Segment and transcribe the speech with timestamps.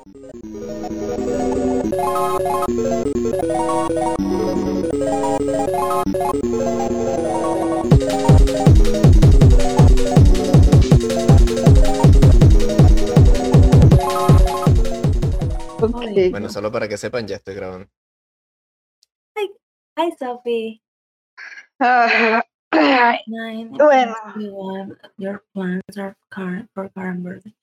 [0.00, 0.10] Ok.
[16.30, 17.86] Bueno, solo para que sepan, ya estoy grabando.
[19.96, 20.82] Hi, Sophie.
[21.78, 23.70] Ah, ay, Nine.
[23.76, 24.14] Bueno.
[25.18, 27.54] Your plans are current for current birthday.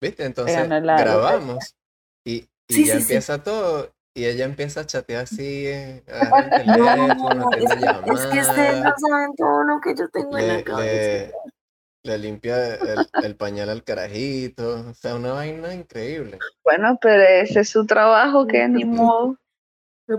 [0.00, 0.24] ¿Viste?
[0.24, 1.76] Entonces no es la- grabamos
[2.24, 2.36] y,
[2.68, 3.02] y Sí, ya sí, sí.
[3.02, 6.02] empieza todo y ella empieza a chatear así, eh,
[6.56, 10.56] teléfono, No, es, es que ustedes no saben todo lo que yo tengo en le,
[10.58, 11.38] la cabeza.
[12.04, 16.38] le, le limpia el, el pañal al carajito, o sea, una vaina increíble.
[16.64, 19.36] Bueno, pero ese es su trabajo, que ni modo.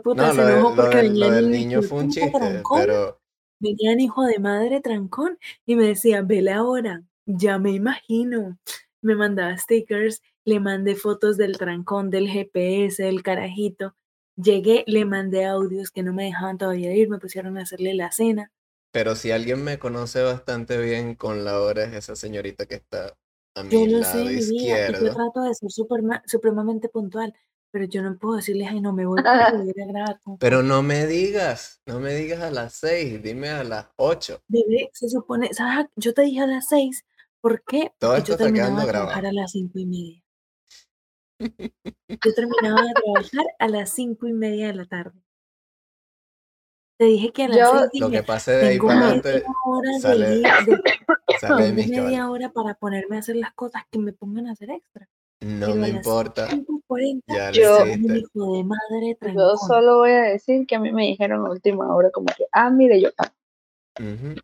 [0.04, 2.10] Puta, No, se lo, de- lo porque del- venía lo del el niño fue un
[2.10, 3.20] chiste, trancón, pero
[3.60, 8.58] venía el hijo de madre trancón y me decía, vele ahora, ya me imagino.
[9.02, 13.96] Me mandaba stickers, le mandé fotos del trancón, del GPS, del carajito.
[14.36, 18.12] Llegué, le mandé audios que no me dejaban todavía ir, me pusieron a hacerle la
[18.12, 18.52] cena.
[18.92, 23.18] Pero si alguien me conoce bastante bien con la hora es esa señorita que está
[23.56, 25.14] a Yo mi lo lado sé, mi vida, y yo izquierdo.
[25.14, 27.34] trato de ser suprema- supremamente puntual,
[27.72, 30.58] pero yo no puedo decirles, ay, no me voy a ir a grabar con Pero
[30.58, 30.70] Jorge".
[30.70, 34.42] no me digas, no me digas a las seis, dime a las ocho.
[34.48, 35.88] Bebé, se supone, ¿sabes?
[35.96, 37.06] Yo te dije a las seis,
[37.42, 37.92] ¿por qué?
[38.00, 39.40] Todo Porque esto yo está terminaba quedando de trabajar grabado.
[39.40, 40.24] a las cinco y media.
[41.40, 41.48] Yo
[42.36, 45.20] terminaba de trabajar a las cinco y media de la tarde.
[47.00, 49.10] Te dije que a las Yo- seis Lo que pase de ahí tengo para media
[49.22, 50.84] adelante hora de sale, ir- de-
[51.40, 52.30] sale de mis media cabales.
[52.30, 55.10] hora para ponerme a hacer las cosas que me pongan a hacer extra.
[55.44, 60.68] No Pero me importa, 5:40 ya Yo- hijo de madre Yo solo voy a decir
[60.68, 63.32] que a mí me dijeron a última hora como que, ah, mire, yo, ah,
[64.00, 64.36] Ujú.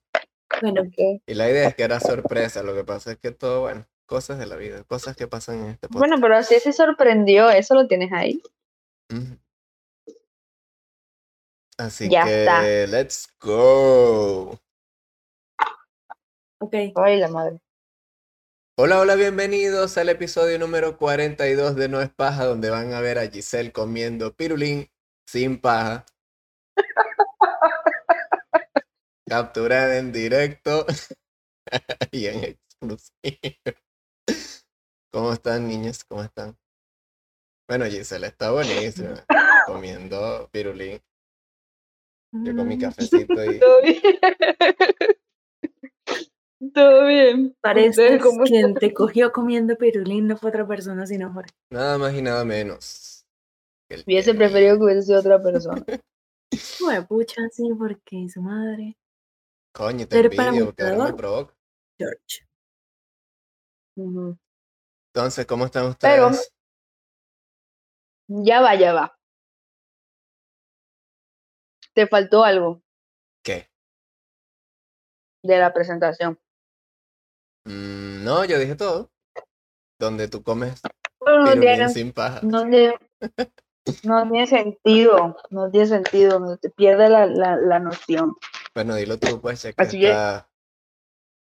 [0.61, 0.83] Bueno.
[1.27, 4.39] Y la idea es que era sorpresa, lo que pasa es que todo, bueno, cosas
[4.39, 5.99] de la vida, cosas que pasan en este podcast.
[5.99, 8.41] Bueno, pero así se sorprendió, eso lo tienes ahí.
[11.77, 12.63] Así Ya que, está.
[12.87, 14.59] let's go.
[16.59, 16.73] ok.
[16.95, 17.59] Ay, la madre.
[18.79, 23.17] Hola, hola, bienvenidos al episodio número 42 de No es Paja, donde van a ver
[23.17, 24.89] a Giselle comiendo pirulín
[25.27, 26.05] sin paja.
[29.27, 30.85] Capturada en directo
[32.11, 33.75] y en exclusiva.
[35.11, 36.03] ¿Cómo están, niñas?
[36.05, 36.57] ¿Cómo están?
[37.67, 39.25] Bueno, Giselle está buenísima,
[39.65, 41.01] comiendo pirulín.
[42.31, 44.01] Yo con mi Mm, cafecito y Todo bien.
[46.73, 47.55] Todo bien.
[47.61, 51.51] Parece ¿Ustedes cómo quien te cogió comiendo pirulín no fue otra persona sino Jorge.
[51.71, 53.25] nada más y nada menos.
[54.05, 55.85] Hubiese preferido que hubiese sido otra persona.
[56.77, 58.97] Fue pucha, sí, porque su madre,
[59.77, 61.53] Coño, te Pero envidio porque ahora me provoca.
[61.99, 62.47] George.
[63.95, 66.51] Entonces, ¿cómo están Pero- ustedes?
[68.27, 69.15] Ya va, ya va.
[71.93, 72.81] Te faltó algo
[73.43, 73.69] ¿Qué?
[75.43, 76.39] de la presentación.
[77.65, 79.11] Mm, no, yo dije todo.
[79.99, 80.81] Donde tú comes
[81.25, 82.39] no tiene, sin paja.
[82.41, 82.95] no tiene,
[84.03, 85.37] no tiene sentido.
[85.51, 86.39] No tiene sentido.
[86.39, 88.35] No te pierde la, la, la noción.
[88.77, 90.47] Bueno, dilo tú, pues, ya que Así que- está.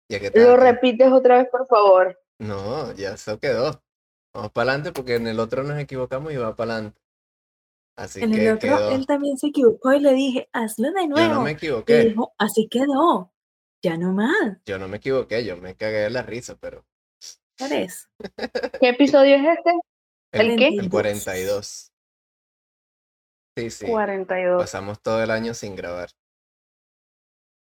[0.09, 0.61] Ya que está Lo aquí.
[0.63, 2.17] repites otra vez, por favor.
[2.39, 3.83] No, ya eso quedó.
[4.33, 7.01] Vamos para adelante porque en el otro nos equivocamos y va para adelante.
[7.97, 8.91] Así En que el otro, quedó.
[8.91, 11.33] él también se equivocó y le dije, hazlo de Yo nuevo.
[11.33, 12.05] no me Y equivoqué.
[12.05, 13.33] dijo, así quedó.
[13.83, 14.59] Ya no más.
[14.65, 15.43] Yo no me equivoqué.
[15.43, 16.85] Yo me cagué de la risa, pero.
[17.57, 19.71] ¿Qué episodio es este?
[20.31, 20.67] El, ¿El qué?
[20.69, 21.91] el 42.
[23.57, 23.85] Sí, sí.
[23.87, 24.61] 42.
[24.61, 26.09] Pasamos todo el año sin grabar.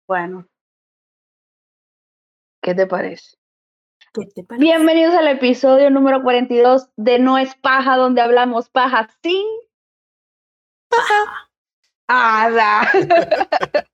[0.09, 0.47] Bueno.
[2.64, 3.38] ¿Qué te parece?
[4.12, 4.66] ¿Qué te parece?
[4.66, 9.46] Bienvenidos al episodio número 42 de No es paja, donde hablamos paja sin
[10.90, 11.47] paja.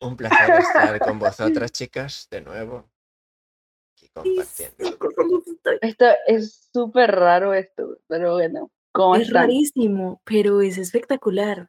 [0.00, 2.90] Un placer estar con vosotras, chicas, de nuevo.
[3.96, 4.98] Aquí compartiendo.
[5.82, 9.42] Esto es súper raro esto, pero bueno, ¿cómo Es están?
[9.42, 11.68] rarísimo, pero es espectacular.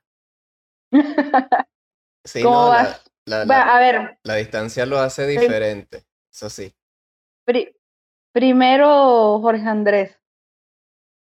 [2.25, 2.89] Sí, ¿Cómo no, vas?
[3.25, 3.43] la-
[3.75, 6.05] a ver, la distancia lo hace diferente.
[6.31, 6.73] Eso sí.
[7.45, 7.73] pri-
[8.33, 10.19] primero Jorge Andrés,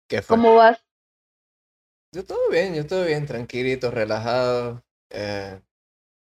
[0.09, 0.37] ¿Qué fue?
[0.37, 0.79] ¿cómo vas?
[2.13, 5.61] Yo todo bien, yo todo bien, tranquilito, relajado, eh,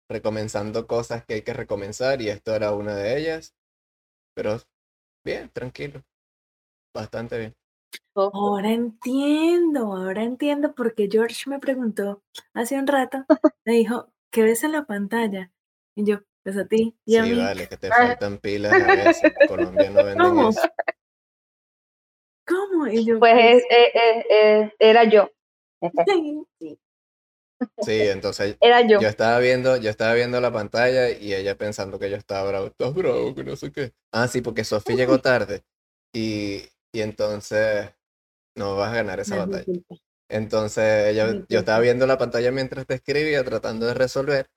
[0.09, 3.55] recomenzando cosas que hay que recomenzar y esto era una de ellas.
[4.35, 4.59] Pero
[5.25, 6.03] bien, tranquilo.
[6.93, 7.55] Bastante bien.
[8.15, 12.21] Ahora entiendo, ahora entiendo porque George me preguntó
[12.53, 13.25] hace un rato,
[13.65, 15.51] me dijo, ¿qué ves en la pantalla?
[15.95, 17.37] Y yo, Pues a ti y a Sí, mí.
[17.37, 19.31] vale, que te faltan pilas a veces.
[19.47, 20.49] Colombia no ¿Cómo?
[20.49, 20.67] eso.
[22.47, 22.87] ¿Cómo?
[22.87, 25.29] Y yo, Pues es- eh, eh, eh, era yo.
[26.59, 26.79] sí.
[27.81, 29.01] Sí, entonces Era yo.
[29.01, 32.67] yo estaba viendo, yo estaba viendo la pantalla y ella pensando que yo estaba bravo.
[32.67, 33.93] Estás bravo, que no sé qué.
[34.11, 35.63] Ah, sí, porque Sofía llegó tarde.
[36.13, 37.89] Y, y entonces
[38.55, 39.79] no vas a ganar esa No batalla.
[40.29, 44.49] Entonces ella, yo estaba viendo la pantalla mientras te escribía, tratando de resolver.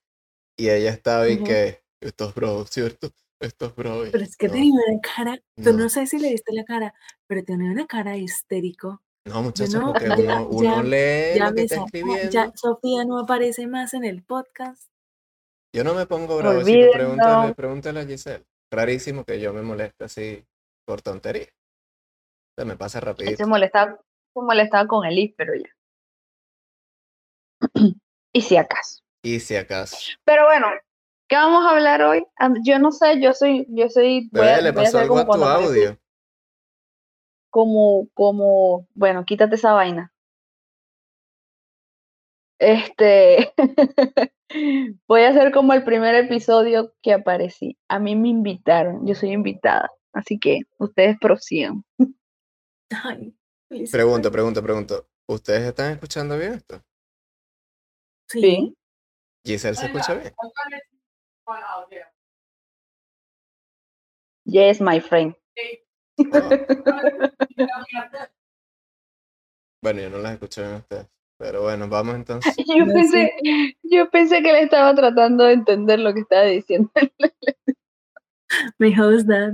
[0.57, 1.43] Y ella estaba y Ujú.
[1.45, 3.09] que, esto es bravo, ¿cierto?
[3.41, 4.05] Esto es bravo.
[4.05, 5.89] Y Pero es que no, tenía una cara, tú no no.
[5.89, 6.93] sé si le viste la cara,
[7.27, 9.01] pero tenía una cara histérico.
[9.25, 12.31] No, muchacha, no, porque uno, uno ya- lee Ya lo que está escribiendo.
[12.31, 14.83] ya Sofía no aparece más en el podcast.
[15.73, 16.93] Yo no me pongo bravo, Olvídenlo.
[16.93, 18.45] pregúntale, pregúntale a Giselle.
[18.71, 20.45] Rarísimo que yo me moleste así
[20.85, 21.47] por tontería.
[22.57, 23.35] Se me pasa rapidito.
[23.35, 23.99] se molestaba,
[24.33, 25.69] se molestaba con el if, pero ya.
[28.33, 29.03] y si acaso.
[29.23, 29.97] Y si acaso.
[30.23, 30.67] Pero bueno,
[31.27, 32.25] ¿qué vamos a hablar hoy?
[32.63, 35.43] Yo no sé, yo soy, yo soy, voy a, le pasó algo como a tu
[35.43, 35.99] audio.
[37.49, 40.13] como, como, bueno, quítate esa vaina.
[42.57, 43.53] Este,
[45.07, 47.77] voy a hacer como el primer episodio que aparecí.
[47.89, 51.83] A mí me invitaron, yo soy invitada, así que ustedes prosigan.
[52.91, 53.35] Ay.
[53.91, 55.07] Pregunto, pregunto, pregunto.
[55.27, 56.81] ¿Ustedes están escuchando bien esto?
[58.29, 58.41] Sí.
[58.41, 58.77] Sí.
[59.45, 60.33] ¿Giselle se escucha bien?
[64.45, 65.35] Yes, my friend.
[66.17, 66.49] Oh,
[69.83, 71.07] Bueno, yo no las escucho bien a ustedes.
[71.37, 72.55] Pero bueno, vamos entonces.
[72.65, 73.31] Yo pensé,
[73.83, 76.89] yo pensé que le estaba tratando de entender lo que estaba diciendo.
[78.79, 79.53] Mi host dad.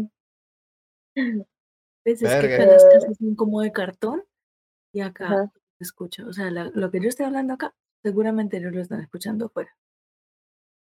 [2.03, 4.23] Pues es que casas son como de cartón
[4.93, 5.51] y acá Ajá.
[5.77, 6.25] se escucha.
[6.25, 9.71] O sea, la- lo que yo estoy hablando acá, seguramente no lo están escuchando afuera.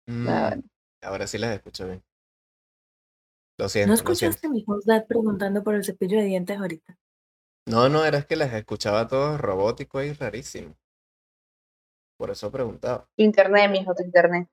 [0.07, 0.55] Mm, Ah,
[1.01, 2.03] ahora sí las escucho bien.
[3.57, 6.97] Lo siento, ¿No escuchaste a mi dad preguntando por el cepillo de dientes ahorita?
[7.67, 10.75] No, no, era que las escuchaba todo robótico y rarísimo.
[12.17, 13.07] Por eso preguntaba.
[13.17, 14.47] Internet, mijo, tu internet.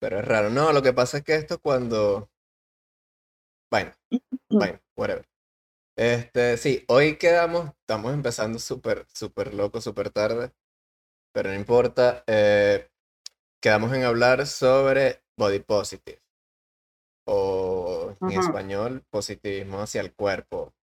[0.00, 0.50] Pero es raro.
[0.50, 2.30] No, lo que pasa es que esto cuando.
[3.70, 3.92] Bueno,
[4.50, 5.28] bueno, whatever.
[5.96, 10.52] Este, sí, hoy quedamos, estamos empezando súper, súper loco, súper tarde.
[11.32, 12.24] Pero no importa.
[12.26, 12.90] eh,
[13.62, 16.20] quedamos en hablar sobre body positive.
[17.26, 18.40] O en Ajá.
[18.40, 20.74] español, positivismo hacia el cuerpo.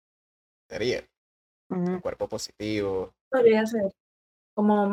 [0.69, 1.05] Sería,
[1.69, 3.13] el cuerpo positivo.
[3.29, 3.91] Podría ser.
[4.55, 4.91] Como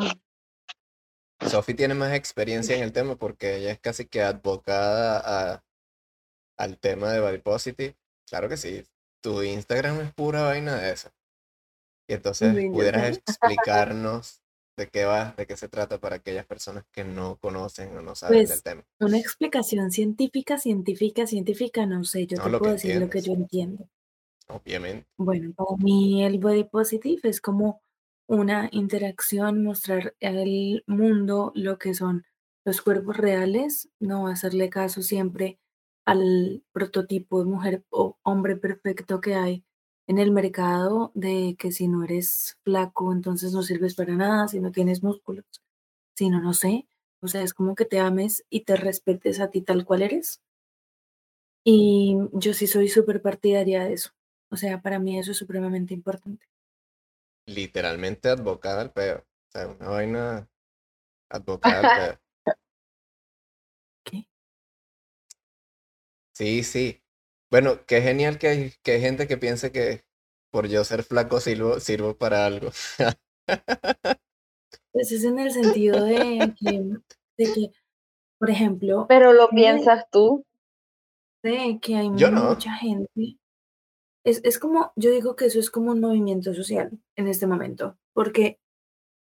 [1.47, 5.21] Sophie tiene más experiencia en el tema porque ella es casi que advocada
[5.53, 5.64] a,
[6.57, 7.95] al tema de body positive.
[8.27, 8.83] Claro que sí,
[9.21, 11.11] tu Instagram es pura vaina de esa.
[12.07, 14.41] Y entonces yo pudieras explicarnos
[14.77, 18.13] de qué va, de qué se trata para aquellas personas que no conocen o no
[18.15, 18.83] saben Pues, del tema.
[18.99, 23.25] una explicación científica, científica, científica, no sé, yo No, te puedo decir lo que entiendes.
[23.25, 23.89] yo entiendo.
[24.47, 25.07] Obviamente.
[25.17, 27.81] Bueno, para mí el body positive es como
[28.27, 32.25] una interacción, mostrar al mundo lo que son
[32.65, 35.59] los cuerpos reales, no hacerle caso siempre
[36.05, 39.65] al prototipo de mujer o hombre perfecto que hay
[40.07, 44.59] en el mercado de que si no eres flaco, entonces no sirves para nada, si
[44.59, 45.45] no tienes músculos,
[46.15, 46.87] si no, no sé.
[47.21, 50.41] O sea, es como que te ames y te respetes a ti tal cual eres.
[51.63, 54.11] Y yo sí soy súper partidaria de eso.
[54.51, 56.45] O sea, para mí eso es supremamente importante.
[57.47, 59.17] Literalmente advocada al peo.
[59.17, 60.47] O sea, una vaina
[61.29, 62.19] advocada al.
[66.35, 67.01] Sí, sí.
[67.49, 70.03] Bueno, qué genial que hay, que hay gente que piense que
[70.51, 72.71] por yo ser flaco sirvo, sirvo para algo.
[74.91, 76.81] Pues es en el sentido de que,
[77.37, 77.71] de que
[78.39, 80.45] por ejemplo, Pero lo piensas tú.
[81.43, 82.49] de que hay Yo no.
[82.51, 83.09] mucha gente.
[84.23, 87.97] Es, es como, yo digo que eso es como un movimiento social en este momento,
[88.13, 88.59] porque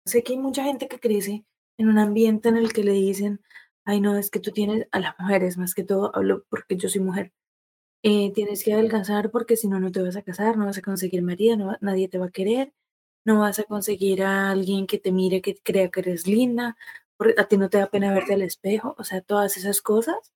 [0.06, 1.44] sé que hay mucha gente que crece
[1.78, 3.40] en un ambiente en el que le dicen,
[3.84, 6.88] ay no, es que tú tienes, a las mujeres más que todo, hablo porque yo
[6.88, 7.32] soy mujer,
[8.02, 10.82] eh, tienes que adelgazar porque si no, no te vas a casar, no vas a
[10.82, 12.72] conseguir marido, no, nadie te va a querer,
[13.24, 16.76] no vas a conseguir a alguien que te mire, que crea que eres linda,
[17.16, 20.32] porque a ti no te da pena verte al espejo, o sea, todas esas cosas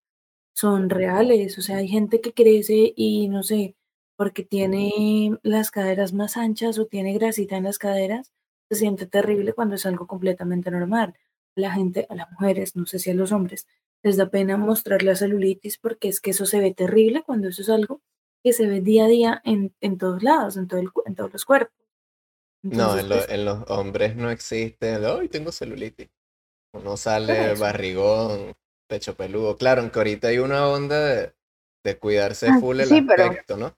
[0.54, 3.76] son reales, o sea, hay gente que crece y no sé,
[4.16, 8.32] porque tiene las caderas más anchas o tiene grasita en las caderas,
[8.70, 11.14] se siente terrible cuando es algo completamente normal.
[11.56, 13.66] La gente, a las mujeres, no sé si a los hombres,
[14.02, 17.62] les da pena mostrar la celulitis porque es que eso se ve terrible cuando eso
[17.62, 18.00] es algo
[18.42, 21.32] que se ve día a día en, en todos lados, en, todo el en todos
[21.32, 21.74] los cuerpos.
[22.62, 26.10] No, Entonces, en, lo- pues, en los hombres no existe ay, tengo celulitis.
[26.74, 28.52] Uno sale barrigón,
[28.88, 29.56] pecho peludo.
[29.56, 31.34] Claro, aunque ahorita hay una onda de,
[31.84, 33.74] de cuidarse Ah, full el sí, pero- aspecto, ¿no?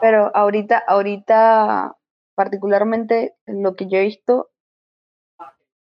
[0.00, 1.96] Pero ahorita, ahorita,
[2.34, 4.50] particularmente lo que yo he visto,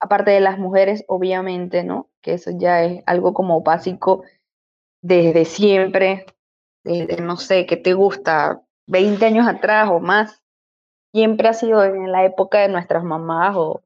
[0.02, 2.09] aparte de las mujeres, obviamente, ¿no?
[2.21, 4.25] Que eso ya es algo como básico
[5.00, 6.26] desde siempre,
[6.85, 8.62] desde, no sé, ¿qué te gusta?
[8.88, 10.42] 20 años atrás o más,
[11.12, 13.80] siempre ha sido en la época de nuestras mamás o,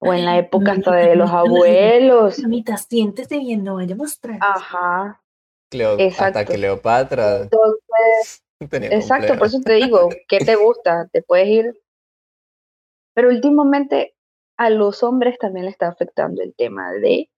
[0.00, 2.40] o en la época hasta de los abuelos.
[2.40, 4.38] Mamita, siéntese bien, no vaya a mostrar.
[4.40, 5.22] Ajá,
[5.70, 6.52] Cleo- hasta Exacto.
[6.54, 8.42] Cleopatra entonces...
[8.70, 11.08] Exacto, por eso te digo, ¿qué te gusta?
[11.12, 11.80] Te puedes ir.
[13.14, 14.16] Pero últimamente
[14.60, 17.30] a los hombres también le está afectando el tema de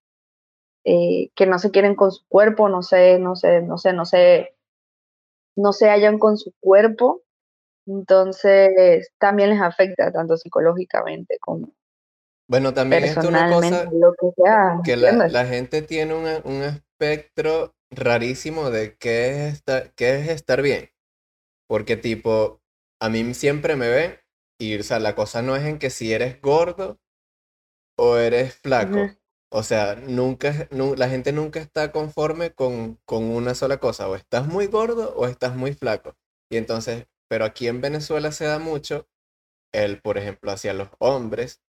[0.85, 4.05] eh, que no se quieren con su cuerpo, no sé, no sé, no sé, no
[4.07, 4.55] sé,
[5.57, 7.23] no se hallan con su cuerpo.
[7.87, 11.73] Entonces también les afecta tanto psicológicamente como
[12.49, 14.75] Bueno, también esto es una cosa lo que sea.
[14.85, 15.33] que la, ¿entiendes?
[15.33, 20.91] la gente tiene una- un espectro rarísimo de qué es estar, qué es estar bien.
[21.69, 22.63] Porque tipo,
[23.01, 24.19] a mí siempre me ven
[24.61, 27.01] y, o sea, la cosa no es en que si eres gordo
[27.97, 29.15] o eres flaco.
[29.51, 34.09] O sea, nunca, nu- la gente nunca está conforme con, con una sola cosa.
[34.09, 36.17] O estás muy gordo o estás muy flaco.
[36.51, 39.09] Y entonces, pero aquí en Venezuela se da mucho
[39.73, 41.63] el, por ejemplo, hacia los hombres,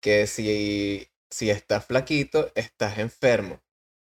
[0.00, 3.60] que si, si estás flaquito, estás enfermo.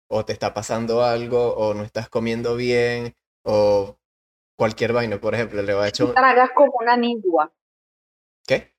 [0.09, 3.97] O te está pasando algo, o no estás comiendo bien, o
[4.57, 5.19] cualquier vaina.
[5.21, 6.15] Por ejemplo, le va a echar un...
[6.15, 7.51] tragas como una nigua,
[8.47, 8.72] ¿Qué?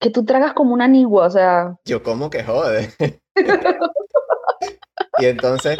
[0.00, 2.92] Que tú tragas como una nigua, o sea, Yo como que jode.
[5.18, 5.78] Y entonces,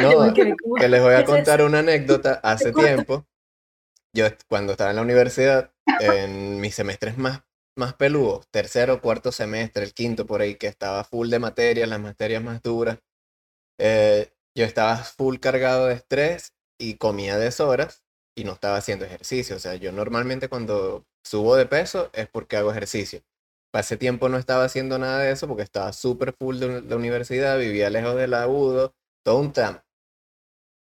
[0.00, 2.40] no, que les voy ¿qué a contar una anécdota.
[2.42, 3.26] Hace tiempo,
[4.14, 7.42] yo cuando estaba en la universidad, en mis semestres más,
[7.76, 12.00] más peludos, tercero, cuarto semestre, el quinto por ahí, que estaba full de materias, las
[12.00, 12.98] materias más duras,
[13.78, 18.04] eh, yo estaba full cargado de estrés y comía deshoras
[18.34, 19.56] y no estaba haciendo ejercicio.
[19.56, 23.22] O sea, yo normalmente cuando subo de peso es porque hago ejercicio.
[23.72, 27.58] Hace tiempo no estaba haciendo nada de eso porque estaba súper full de la universidad,
[27.58, 29.80] vivía lejos del agudo, todo un tam.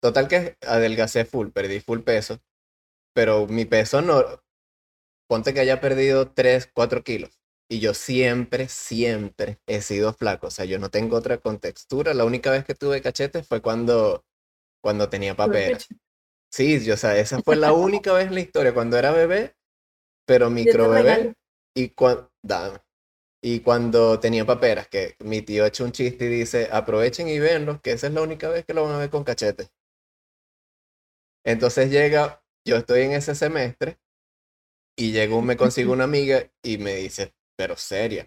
[0.02, 2.40] Total que adelgacé full, perdí full peso,
[3.14, 4.24] pero mi peso no,
[5.28, 7.40] ponte que haya perdido 3, 4 kilos.
[7.70, 10.48] Y yo siempre, siempre he sido flaco.
[10.48, 12.14] O sea, yo no tengo otra contextura.
[12.14, 14.26] La única vez que tuve cachete fue cuando,
[14.82, 15.90] cuando tenía paperas.
[16.52, 19.56] Sí, yo, o sea, esa fue la única vez en la historia, cuando era bebé,
[20.28, 21.34] pero micro bebé.
[21.76, 22.80] Y, cuan- dame.
[23.44, 27.82] y cuando tenía paperas, que mi tío echa un chiste y dice, aprovechen y véanlos,
[27.82, 29.70] que esa es la única vez que lo van a ver con cachete.
[31.44, 34.00] Entonces llega, yo estoy en ese semestre
[34.98, 38.24] y llego, me consigo una amiga y me dice, pero seria.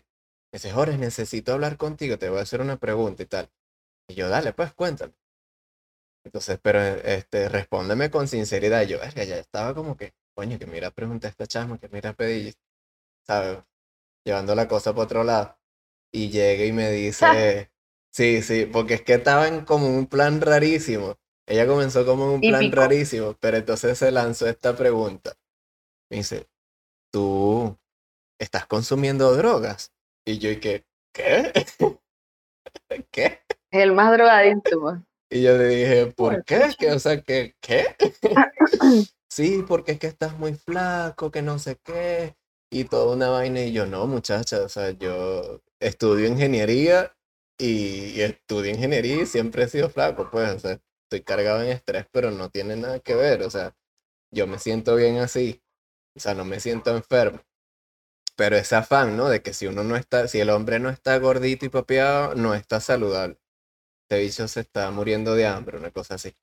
[0.52, 3.50] Me dice, Jorge, necesito hablar contigo, te voy a hacer una pregunta y tal.
[4.08, 5.14] Y yo, dale, pues cuéntame.
[6.24, 8.82] Entonces, pero este, respóndeme con sinceridad.
[8.86, 12.12] Yo, verga, ya estaba como que, coño, que mira, pregunta a esta chama, que mira,
[12.14, 12.52] pedí,
[13.26, 13.58] ¿sabes?
[14.24, 15.58] Llevando la cosa por otro lado.
[16.12, 17.70] Y llega y me dice,
[18.12, 21.16] sí, sí, porque es que estaban como en un plan rarísimo.
[21.46, 25.34] Ella comenzó como en un plan rarísimo, pero entonces se lanzó esta pregunta.
[26.10, 26.46] Me dice,
[27.12, 27.76] ¿tú
[28.38, 29.92] estás consumiendo drogas?
[30.26, 30.84] Y yo, ¿y qué?
[31.14, 31.52] ¿Qué?
[33.10, 33.40] ¿Qué?
[33.70, 34.80] el más drogadicto.
[34.80, 34.98] pues.
[35.30, 36.74] Y yo le dije, ¿por qué?
[36.78, 36.92] ¿Qué?
[36.92, 37.54] O sea, ¿qué?
[37.60, 37.96] ¿Qué?
[39.28, 42.36] Sí, porque es que estás muy flaco, que no sé qué,
[42.80, 43.60] y toda una vaina.
[43.62, 47.16] Y yo, no, muchacha, o sea, yo estudio ingeniería
[47.58, 51.70] y, y estudio ingeniería y siempre he sido flaco, pues, o sea, estoy cargado en
[51.70, 53.76] estrés, pero no tiene nada que ver, o sea,
[54.32, 55.62] yo me siento bien así,
[56.16, 57.40] o sea, no me siento enfermo.
[58.36, 59.28] Pero ese afán, ¿no?
[59.28, 62.54] De que si uno no está, si el hombre no está gordito y papeado, no
[62.54, 63.38] está saludable.
[64.04, 66.34] Este bicho se está muriendo de hambre, una cosa así.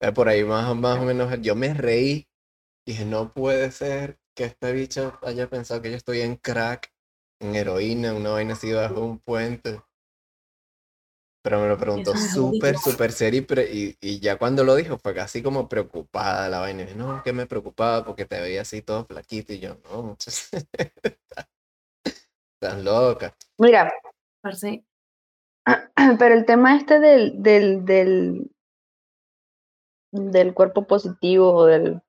[0.00, 2.28] Eh, Por ahí más, más o menos yo me reí.
[2.86, 6.92] Dije, no puede ser que este bicho haya pensado que yo estoy en crack,
[7.40, 9.80] en heroína, una vaina así bajo un puente.
[11.42, 14.98] Pero me lo preguntó súper, súper serio y, pre- y, y ya cuando lo dijo
[14.98, 16.82] fue casi como preocupada la vaina.
[16.82, 20.02] Y dije, no, que me preocupaba porque te veía así todo flaquito y yo, no,
[20.02, 20.50] muchachos.
[22.60, 23.34] Estás loca.
[23.58, 23.92] Mira,
[24.42, 24.84] Parce,
[26.18, 28.50] pero el tema este del, del, del,
[30.10, 32.02] del cuerpo positivo o del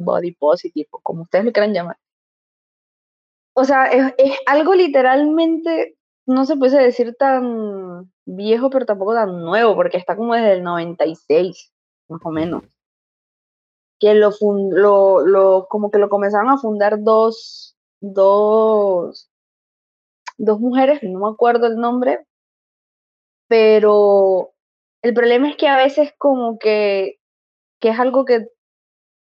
[0.00, 1.96] body positive, como ustedes le quieran llamar.
[3.54, 4.14] O sea, es,
[4.46, 10.34] algo literalmente, no se puede decir tan viejo, pero tampoco tan nuevo, porque está como
[10.34, 11.72] desde el 96,
[12.08, 12.62] más o menos.
[13.98, 19.30] Que lo, fun- lo, lo como que lo comenzaron a fundar dos, dos,
[20.38, 22.26] dos mujeres, no me acuerdo el nombre,
[23.48, 24.52] pero
[25.02, 27.18] el problema es que a veces como que,
[27.80, 28.48] que es algo que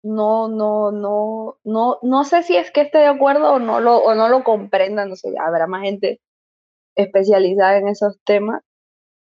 [0.04, 3.98] no, no, no, no, no sé si es que esté de acuerdo o no lo,
[3.98, 6.22] o no lo comprenda, no sé, habrá más gente
[6.96, 8.62] especializada en esos temas,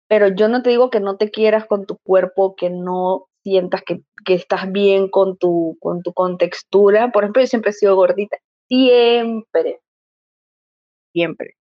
[0.07, 3.83] pero yo no te digo que no te quieras con tu cuerpo, que no sientas
[3.83, 7.11] que, que estás bien con tu, con tu contextura.
[7.11, 8.37] Por ejemplo, yo siempre he sido gordita,
[8.67, 9.81] siempre,
[11.13, 11.55] siempre.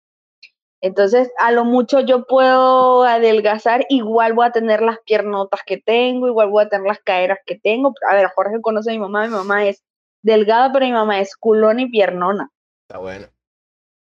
[0.82, 6.28] Entonces, a lo mucho yo puedo adelgazar, igual voy a tener las piernotas que tengo,
[6.28, 7.94] igual voy a tener las caderas que tengo.
[8.10, 9.82] A ver, Jorge conoce a mi mamá, mi mamá es
[10.22, 12.50] delgada, pero mi mamá es culona y piernona.
[12.88, 13.26] Está bueno.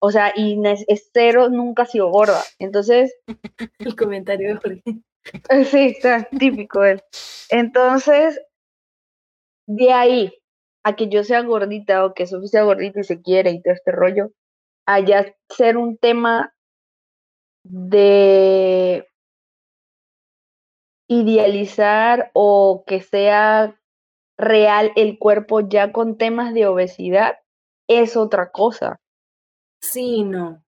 [0.00, 2.42] O sea, y es, cero, nunca ha sido gorda.
[2.58, 3.14] Entonces.
[3.78, 4.82] El comentario de Jorge.
[5.66, 7.00] Sí, está típico él.
[7.50, 8.40] Entonces,
[9.66, 10.34] de ahí
[10.84, 13.74] a que yo sea gordita o que Sofía sea gordita y se quiere y todo
[13.74, 14.32] este rollo,
[14.86, 16.52] allá ser un tema
[17.64, 19.06] de
[21.08, 23.78] idealizar o que sea
[24.38, 27.38] real el cuerpo ya con temas de obesidad
[27.88, 29.00] es otra cosa.
[29.80, 30.64] Sí, no.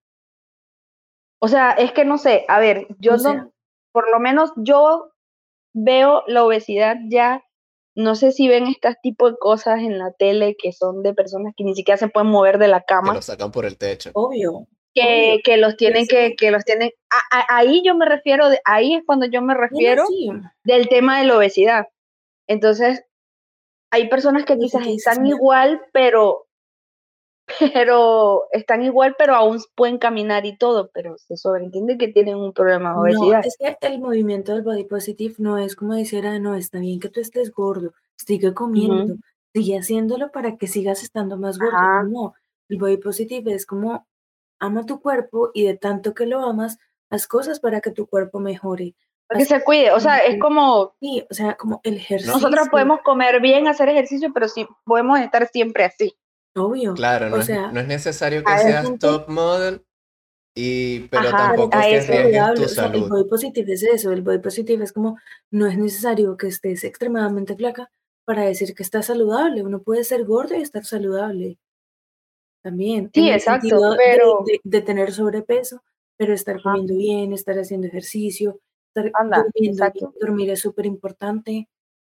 [1.39, 3.51] O sea, es que no sé, a ver, yo no,
[3.91, 5.11] por lo menos yo
[5.73, 7.43] veo la obesidad ya,
[7.95, 11.53] no sé si ven este tipo de cosas en la tele que son de personas
[11.55, 13.11] que ni siquiera se pueden mover de la cama.
[13.11, 14.11] Que lo sacan por el techo.
[14.13, 16.91] Obvio que, que los tienen que, que los tienen,
[17.49, 20.05] ahí yo me refiero, de, ahí es cuando yo me refiero
[20.63, 21.87] del tema de la obesidad.
[22.47, 23.03] Entonces,
[23.91, 26.47] hay personas que quizás están igual, pero,
[27.73, 32.53] pero están igual, pero aún pueden caminar y todo, pero se sobreentiende que tienen un
[32.53, 33.43] problema de obesidad.
[33.43, 36.79] No, es que el movimiento del body positive no es como decir, ah, no, está
[36.79, 39.15] bien que tú estés gordo, sigue comiendo,
[39.53, 42.03] sigue haciéndolo para que sigas estando más gordo.
[42.03, 42.33] No,
[42.69, 44.07] el body positive es como
[44.65, 46.77] ama tu cuerpo y de tanto que lo amas,
[47.09, 48.95] haz cosas para que tu cuerpo mejore.
[49.27, 50.95] Para que se cuide, o sea, es como...
[50.99, 52.33] Sí, o sea, como el ejercicio.
[52.33, 56.15] Nosotros podemos comer bien, hacer ejercicio, pero sí podemos estar siempre así.
[56.55, 56.93] Obvio.
[56.93, 59.83] Claro, no, es, no es necesario que seas top model,
[60.57, 63.03] y, pero tampoco que arriesgues tu salud.
[63.03, 65.17] el body positive es eso, el body positive es como,
[65.51, 67.91] no es necesario que estés extremadamente flaca
[68.23, 71.59] para decir que estás saludable, uno puede ser gordo y estar saludable
[72.65, 73.11] también.
[73.13, 74.43] Sí, exacto, pero...
[74.63, 75.83] De, tener sobrepeso,
[76.17, 79.11] pero estar comiendo bien, estar haciendo ejercicio, estar
[79.53, 81.69] durmiendo dormir es súper importante,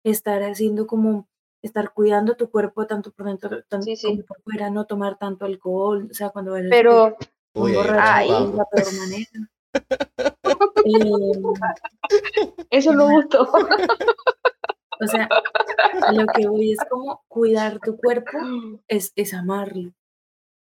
[0.05, 1.27] estar haciendo como,
[1.61, 6.07] estar cuidando tu cuerpo tanto por dentro tanto como por fuera, no tomar tanto alcohol,
[6.09, 7.17] o sea, cuando vayas pero,
[7.53, 8.29] Uy, ahí.
[8.29, 9.51] la peor manera.
[10.85, 11.11] Em,
[12.69, 13.49] Eso lo gustó.
[15.01, 15.27] O sea,
[16.13, 18.37] lo que voy es como cuidar tu cuerpo,
[18.87, 19.91] es, es amarlo.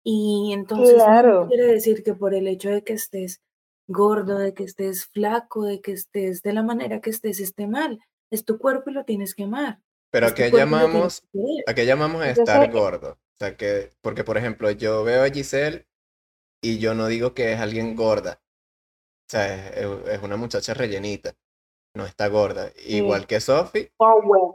[0.04, 3.42] Y entonces no quiere decir que por el hecho de que estés
[3.88, 8.00] gordo, de que estés flaco, de que estés de la manera que estés, esté mal.
[8.32, 9.80] Es tu cuerpo y lo tienes que amar.
[10.12, 11.24] Pero ¿a qué llamamos,
[11.68, 13.12] a qué llamamos a estar gordo?
[13.12, 15.88] O sea, que, porque por ejemplo, yo veo a Giselle
[16.62, 18.42] y yo no digo que es alguien gorda.
[18.42, 21.34] O sea, es, una muchacha rellenita.
[21.94, 22.72] No está gorda.
[22.86, 23.92] Igual que Sophie.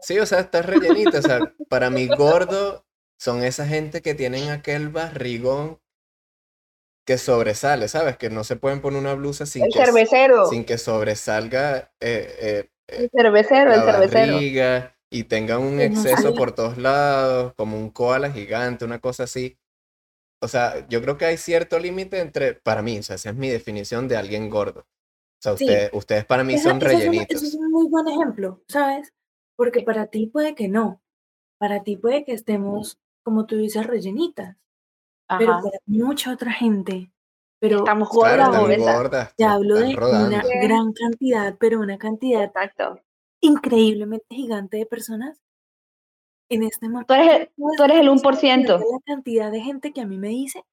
[0.03, 1.19] Sí, o sea, está rellenita.
[1.19, 2.86] O sea, para mí gordo
[3.19, 5.81] son esa gente que tienen aquel barrigón
[7.07, 8.17] que sobresale, ¿sabes?
[8.17, 10.47] Que no se pueden poner una blusa sin, el que, cervecero.
[10.47, 14.33] sin que sobresalga eh, eh, el eh, cervecero, la el cervecero.
[14.35, 19.57] barriga y tengan un exceso por todos lados, como un koala gigante, una cosa así.
[20.43, 23.37] O sea, yo creo que hay cierto límite entre, para mí, o sea, esa es
[23.37, 24.81] mi definición de alguien gordo.
[24.81, 27.37] O sea, ustedes, ustedes para mí son rellenitos.
[27.37, 29.15] Eso es un muy buen ejemplo, ¿sabes?
[29.55, 31.01] Porque para ti puede que no.
[31.59, 34.57] Para ti puede que estemos como tú dices, rellenitas.
[35.29, 37.11] Pero para mucha otra gente,
[37.59, 43.01] pero estamos gordas, Te hablo de una gran cantidad, pero una cantidad Exacto.
[43.41, 45.43] increíblemente gigante de personas
[46.49, 47.13] en este momento.
[47.13, 48.79] Tú eres, tú eres el 1%.
[48.79, 50.65] La cantidad de gente que a mí me dice,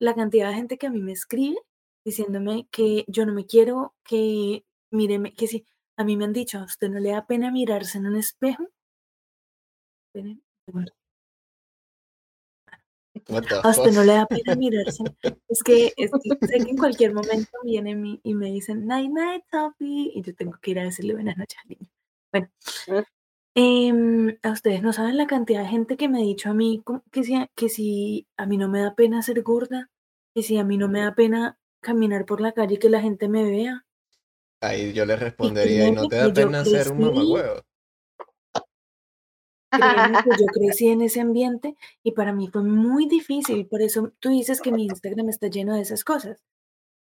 [0.00, 1.58] la cantidad de gente que a mí me escribe
[2.02, 5.66] diciéndome que yo no me quiero, que míreme, que si
[5.98, 8.64] a mí me han dicho, a usted no le da pena mirarse en un espejo.
[10.14, 10.22] A
[13.28, 15.04] usted no le da pena mirarse.
[15.48, 20.22] Es que, sé que en cualquier momento viene y me dicen, night night, Sophie, y
[20.22, 21.90] yo tengo que ir a decirle buenas noches al niño.
[22.32, 22.50] Bueno,
[23.54, 26.82] em, a ustedes no saben la cantidad de gente que me ha dicho a mí
[27.12, 29.90] que si, que si a mí no me da pena ser gorda,
[30.34, 33.00] que si a mí no me da pena caminar por la calle y que la
[33.00, 33.84] gente me vea.
[34.60, 37.54] Ahí yo le respondería, ¿y no te da pena ser un
[39.78, 40.30] mamahuevo?
[40.38, 43.66] yo crecí en ese ambiente y para mí fue muy difícil.
[43.66, 46.42] Por eso tú dices que mi Instagram está lleno de esas cosas.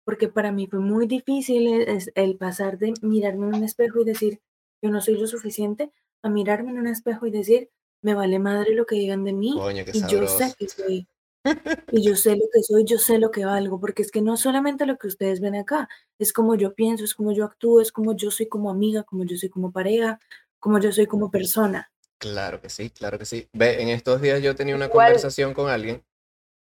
[0.05, 4.05] porque para mí fue muy difícil el, el pasar de mirarme en un espejo y
[4.05, 4.41] decir,
[4.81, 5.91] yo no soy lo suficiente,
[6.23, 7.69] a mirarme en un espejo y decir,
[8.01, 11.07] me vale madre lo que digan de mí Coño, y yo sé que soy,
[11.91, 14.38] y yo sé lo que soy, yo sé lo que valgo, porque es que no
[14.38, 17.91] solamente lo que ustedes ven acá, es como yo pienso, es como yo actúo, es
[17.91, 20.19] como yo soy como amiga, como yo soy como pareja,
[20.59, 21.91] como yo soy como persona.
[22.23, 23.49] Claro que sí, claro que sí.
[23.51, 26.05] Ve, en estos días yo tenía una Igual- conversación con alguien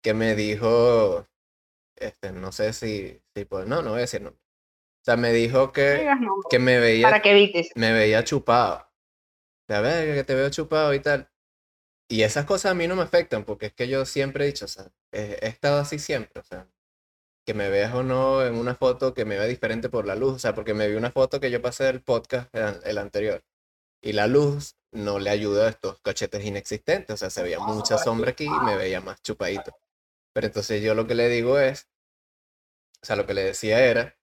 [0.03, 1.27] que me dijo,
[1.97, 4.41] este, no sé si, si puedo- no, no voy a decir nombre.
[4.41, 6.09] O sea, me dijo que,
[6.49, 7.71] que me veía, Para que evites.
[7.75, 8.87] me veía chupado.
[9.69, 11.31] Sea, verga, que te veo chupado y tal.
[12.09, 14.65] Y esas cosas a mí no me afectan porque es que yo siempre he dicho,
[14.65, 16.67] o sea, he, he estado así siempre, o sea,
[17.47, 20.35] que me veas o no en una foto que me vea diferente por la luz,
[20.37, 23.45] o sea, porque me vi una foto que yo pasé del podcast, el, el anterior,
[24.03, 27.99] y la luz no le ayuda a estos cachetes inexistentes, o sea, se veía mucha
[27.99, 29.77] sombra aquí y me veía más chupadito.
[30.35, 31.89] Pero entonces yo lo que le digo es,
[33.03, 34.17] o sea, lo que le decía era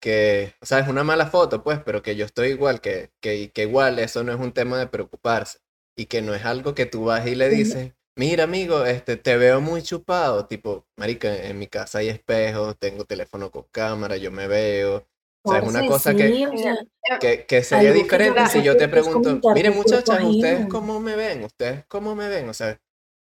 [0.00, 3.52] que, o sea, es una mala foto, pues, pero que yo estoy igual, que, que,
[3.52, 5.60] que igual eso no es un tema de preocuparse
[5.96, 9.36] y que no es algo que tú vas y le dices, mira amigo, este, te
[9.36, 14.30] veo muy chupado, tipo, marica, en mi casa hay espejos, tengo teléfono con cámara, yo
[14.32, 15.06] me veo,
[15.44, 16.76] o sea, es una cosa sí, que, sea,
[17.20, 20.68] que, que sería diferente yo si yo te pregunto, cuerpo muchachas, ¿ustedes ajeno".
[20.68, 21.44] cómo me ven?
[21.44, 22.48] ¿Ustedes cómo me ven?
[22.48, 22.80] O sea,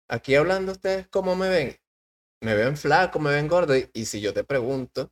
[0.09, 1.75] aquí hablando ustedes cómo me ven.
[2.41, 3.75] ¿Me ven flaco, me ven gordo?
[3.77, 5.11] Y, y si yo te pregunto,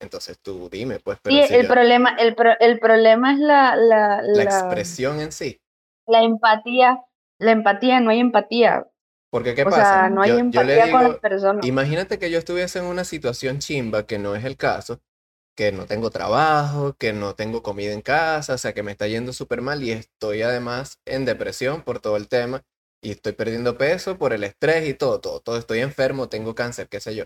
[0.00, 3.38] entonces tú dime, pues, pero Sí, si el yo- problema, el, pro- el problema es
[3.40, 5.60] la, la, la la, expresión en sí.
[6.06, 7.00] la empatía.
[7.38, 8.86] La empatía, no hay empatía.
[9.30, 9.84] Porque, ¿qué o pasa?
[9.84, 11.66] sea, no hay Yo- yo le empatía con digo, las personas.
[11.66, 15.00] Imagínate que yo estuviese en una situación chimba, que no es el caso,
[15.56, 19.06] que no tengo trabajo, que no tengo comida en casa, o sea, que me está
[19.06, 22.62] yendo súper mal y estoy además en depresión por todo el tema
[23.02, 26.88] y estoy perdiendo peso por el estrés y todo, todo, todo, estoy enfermo, tengo cáncer,
[26.88, 27.24] qué sé yo.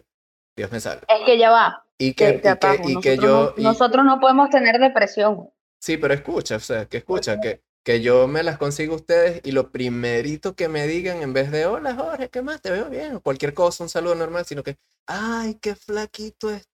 [0.57, 1.03] Dios me salve.
[1.09, 1.85] Es que ya va.
[1.99, 3.27] Y que, y que, y yo...
[3.29, 5.51] no, y- nosotros no podemos tener depresión.
[5.79, 9.41] Sí, pero escucha, o sea, que escucha, que, que yo me las consigo a ustedes
[9.45, 12.61] y lo primerito que me digan en vez de, hola Jorge, ¿qué más?
[12.61, 16.67] Te veo bien, o cualquier cosa, un saludo normal, sino que, ay, qué flaquito estás,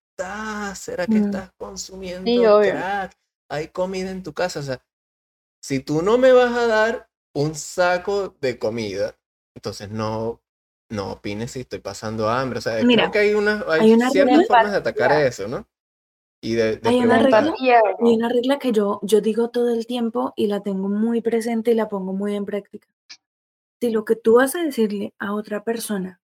[0.75, 1.25] ¿será que Mm.
[1.25, 3.12] estás consumiendo Sí, crack?
[3.51, 4.83] Hay comida en tu casa, o sea,
[5.62, 9.16] si tú no me vas a dar un saco de comida,
[9.55, 10.40] entonces no,
[10.90, 13.92] no opines si estoy pasando hambre, o sea, Mira, creo que hay unas, hay hay
[13.92, 15.66] una ciertas formas de atacar eso, ¿no?
[16.42, 17.55] Y de, de Hay una La regla-.
[18.01, 21.70] Hay una regla que yo, yo digo todo el tiempo y la tengo muy presente
[21.72, 22.88] y la pongo muy en práctica.
[23.81, 26.21] Si lo que tú vas a decirle a otra persona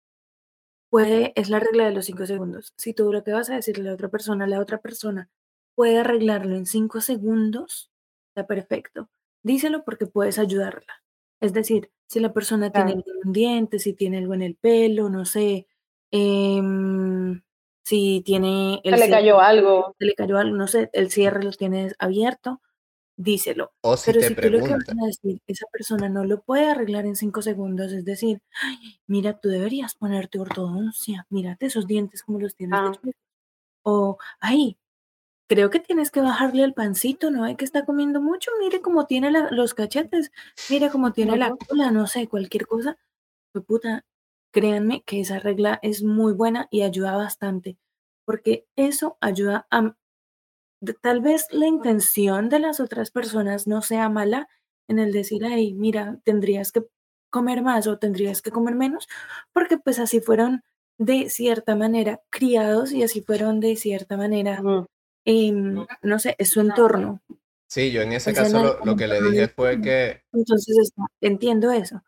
[1.04, 2.72] puede, es la regla de los cinco segundos.
[2.78, 5.28] Si tú lo que vas a decirle a otra persona, la otra persona
[5.74, 7.90] puede arreglarlo en cinco segundos,
[8.30, 9.10] está perfecto.
[9.42, 11.02] Díselo porque puedes ayudarla.
[11.40, 13.20] Es decir, si la persona tiene Claro.
[13.24, 15.66] un diente, si tiene algo en el pelo, no sé,
[16.10, 17.42] em,
[17.84, 19.94] si tiene el Se le cayó algo.
[19.98, 22.62] se le cayó algo, no sé, el cierre lo tienes abierto,
[23.16, 23.72] díselo.
[23.82, 26.42] O si Pero te si tú lo que vas a decir, esa persona no lo
[26.42, 31.86] puede arreglar en cinco segundos, es decir, "Ay, mira, tú deberías ponerte ortodoncia, mírate esos
[31.86, 32.92] dientes como los tienes Ah.
[32.92, 33.14] chuecos".
[33.84, 34.78] O, ay,
[35.48, 37.42] creo que tienes que bajarle al pancito, ¿no?
[37.44, 40.32] ve que está comiendo mucho, mire cómo tiene la- los cachetes,
[40.70, 42.98] mira cómo tiene la cola, no sé, cualquier cosa.
[43.52, 44.04] Fue puta,
[44.52, 47.78] créanme que esa regla es muy buena y ayuda bastante,
[48.26, 49.96] porque eso ayuda a
[51.02, 54.48] tal vez la intención de las otras personas no sea mala
[54.88, 56.84] en el decir, ay, mira, tendrías que
[57.30, 59.08] comer más o tendrías que comer menos,
[59.52, 60.62] porque pues así fueron
[60.98, 64.62] de cierta manera criados y así fueron de cierta manera,
[65.24, 67.20] em, no sé, es su entorno.
[67.68, 71.72] Sí, yo en ese caso lo, lo que le dije fue que, Entonces, está- entiendo
[71.72, 72.02] eso.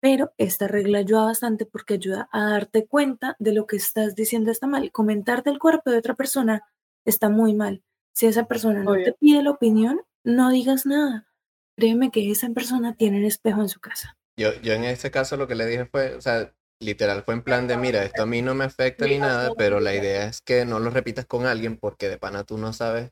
[0.00, 4.50] Pero esta regla ayuda bastante porque ayuda a darte cuenta de lo que estás diciendo
[4.50, 4.90] está mal.
[4.92, 6.62] Comentar del cuerpo de otra persona
[7.04, 7.82] está muy mal.
[8.16, 11.28] Si esa persona no te pide la opinión, no digas nada.
[11.76, 14.16] Créeme que esa persona tiene un espejo en su casa.
[14.38, 17.42] yo, yo en ese caso lo que le dije fue, o sea, literal fue en
[17.42, 20.40] plan de, mira, esto a mí no me afecta ni nada, pero la idea es
[20.40, 23.10] que no lo repitas con alguien porque de pana tú no sabes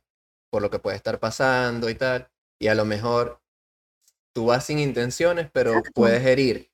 [0.50, 3.42] por lo que puede estar pasando y tal, y a lo mejor
[4.34, 6.70] tú vas sin intenciones, pero puedes herir.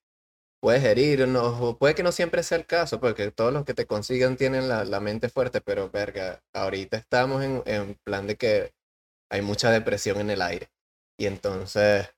[0.62, 3.72] Puedes herir, no, o puede que no siempre sea el caso, porque todos los que
[3.72, 8.36] te consigan tienen la, la mente fuerte, pero verga, ahorita estamos en, en plan de
[8.36, 8.74] que
[9.30, 10.70] hay mucha depresión en el aire.
[11.18, 12.14] Y entonces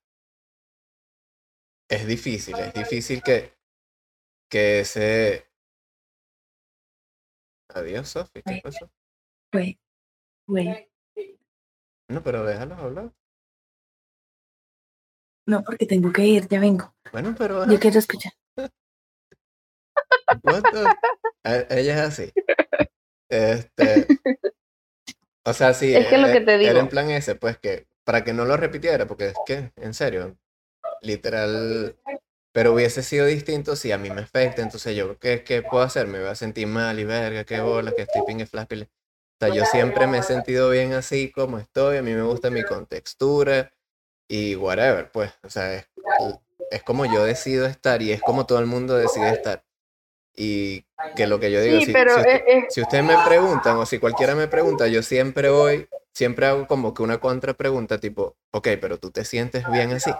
[1.88, 3.52] es difícil, es difícil que,
[4.50, 5.46] que ese...
[7.74, 8.90] Adiós, Sofi, ¿qué pasó?
[9.52, 9.78] Güey,
[10.46, 10.90] güey.
[12.09, 13.12] No, pero déjalo hablar.
[15.46, 16.94] No, porque tengo que ir, ya vengo.
[17.12, 17.66] Bueno, pero...
[17.70, 18.33] Yo quiero escuchar.
[20.42, 22.33] the- Ella es así.
[23.28, 24.07] Este,
[25.44, 26.78] o sea, sí, Es que lo que te era digo.
[26.81, 30.37] en plan ese, pues que para que no lo repitiera, porque es que, en serio,
[31.00, 31.96] literal,
[32.52, 36.07] pero hubiese sido distinto si a mí me afecta, entonces yo, ¿qué, qué puedo hacer?
[36.07, 38.66] Me voy a sentir mal y verga, qué bola, que estoy pingue flash.
[38.83, 42.50] O sea, yo siempre me he sentido bien así como estoy, a mí me gusta
[42.50, 43.72] mi contextura
[44.35, 45.87] y whatever, pues, o sea, es,
[46.71, 49.62] es como yo decido estar y es como todo el mundo decide estar.
[50.35, 53.05] Y que lo que yo digo, Sí, si, pero si usted- es- es- si ustedes
[53.05, 57.18] me preguntan o si cualquiera me pregunta, yo siempre voy, siempre hago como que una
[57.18, 60.11] contra pregunta tipo, ok, pero tú te sientes bien así.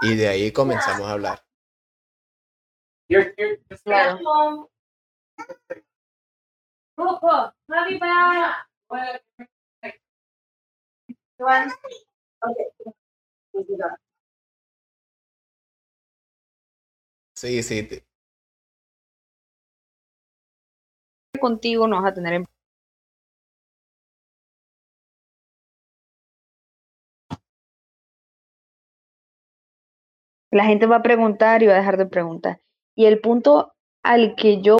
[0.00, 1.44] Y de ahí comenzamos a hablar.
[3.84, 4.68] Claro.
[17.34, 18.04] Sí, sí, te-
[21.40, 22.44] contigo no vas a tener em-
[30.52, 32.60] La gente va a preguntar y va a dejar de preguntar.
[32.94, 33.72] Y el punto
[34.04, 34.76] al que yo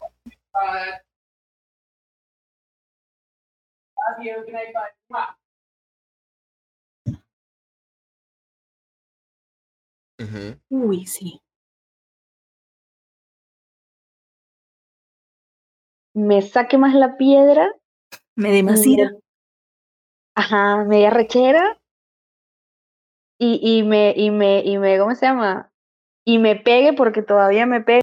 [10.22, 10.58] ujú.
[10.70, 11.40] Uy, sí.
[16.14, 17.70] me saque más la piedra,
[18.36, 19.10] Me demasiado.
[19.14, 19.20] me-
[20.36, 21.78] ajá, media rechera
[23.38, 25.70] y, y me, y me, y me, ¿cómo se llama?
[26.24, 28.00] Y me pegue porque todavía me pega.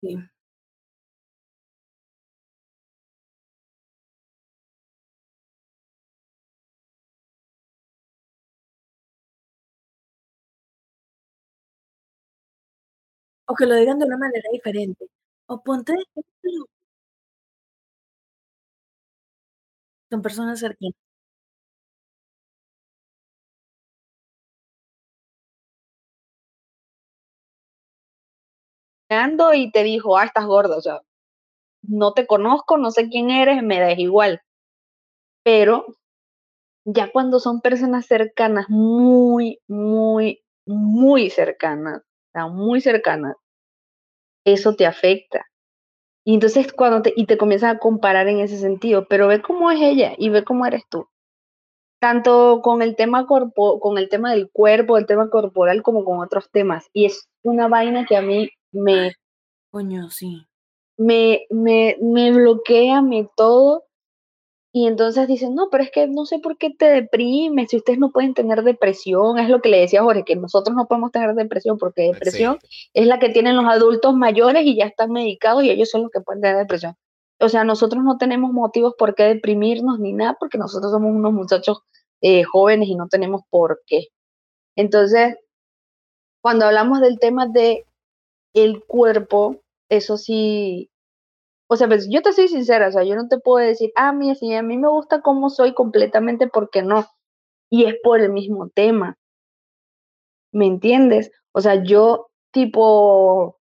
[0.00, 0.18] Sí.
[13.50, 15.04] O que lo digan de una manera diferente.
[15.52, 16.66] O ponte de ejemplo.
[20.10, 20.94] Son personas cercanas.
[29.54, 31.00] y te dijo, ah, estás gorda, o sea,
[31.82, 34.42] no te conozco, no sé quién eres, me da igual.
[35.44, 35.86] Pero
[36.86, 42.02] ya cuando son personas cercanas, muy, muy, muy cercanas,
[42.34, 43.36] sea, muy cercanas,
[44.44, 45.46] eso te afecta.
[46.24, 49.70] Y entonces cuando te, y te comienzas a comparar en ese sentido, pero ve cómo
[49.70, 51.06] es ella y ve cómo eres tú.
[52.00, 56.20] Tanto con el tema corpo, con el tema del cuerpo, el tema corporal, como con
[56.20, 56.88] otros temas.
[56.92, 59.12] Y es una vaina que a mí me,
[59.70, 60.46] Coño, sí.
[60.98, 63.84] me, me, me bloquea, me todo.
[64.76, 67.96] Y entonces dicen, no, pero es que no sé por qué te deprimes, si ustedes
[67.96, 71.32] no pueden tener depresión, es lo que le decía Jorge, que nosotros no podemos tener
[71.36, 72.58] depresión, porque depresión
[72.92, 76.10] es la que tienen los adultos mayores y ya están medicados y ellos son los
[76.10, 76.96] que pueden tener depresión.
[77.38, 81.32] O sea, nosotros no tenemos motivos por qué deprimirnos ni nada, porque nosotros somos unos
[81.32, 81.82] muchachos
[82.20, 84.08] eh, jóvenes y no tenemos por qué.
[84.74, 85.36] Entonces,
[86.42, 87.86] cuando hablamos del tema de
[88.54, 90.90] el cuerpo, eso sí,
[91.68, 94.12] o sea, pues yo te soy sincera, o sea, yo no te puedo decir, ah,
[94.12, 97.06] mira, sí, a mí me gusta cómo soy completamente porque no.
[97.70, 99.16] Y es por el mismo tema.
[100.52, 101.32] ¿Me entiendes?
[101.52, 103.58] O sea, yo tipo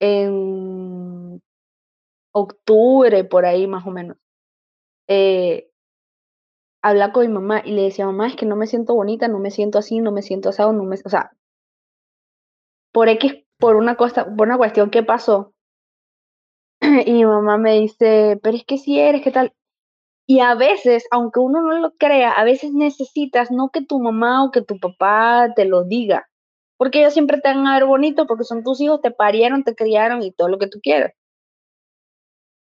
[0.00, 1.42] en
[2.32, 4.16] octubre, por ahí más o menos,
[5.08, 5.70] eh,
[7.12, 9.50] con mi mamá y le decía, mamá, es que no me siento bonita, no me
[9.50, 11.32] siento así, no me siento asado, no me, o sea,
[12.92, 15.52] por X, por una cosa, por una cuestión que pasó,
[17.06, 19.52] y mi mamá me dice, pero es que si eres, ¿qué tal?
[20.28, 24.44] Y a veces, aunque uno no lo crea, a veces necesitas no que tu mamá
[24.44, 26.28] o que tu papá te lo diga,
[26.78, 29.74] porque ellos siempre te van a ver bonito, porque son tus hijos, te parieron, te
[29.74, 31.12] criaron y todo lo que tú quieras.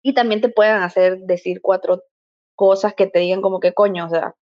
[0.04, 2.02] Y también te pueden hacer decir cuatro
[2.56, 4.34] cosas que te digan como que coño, o sea.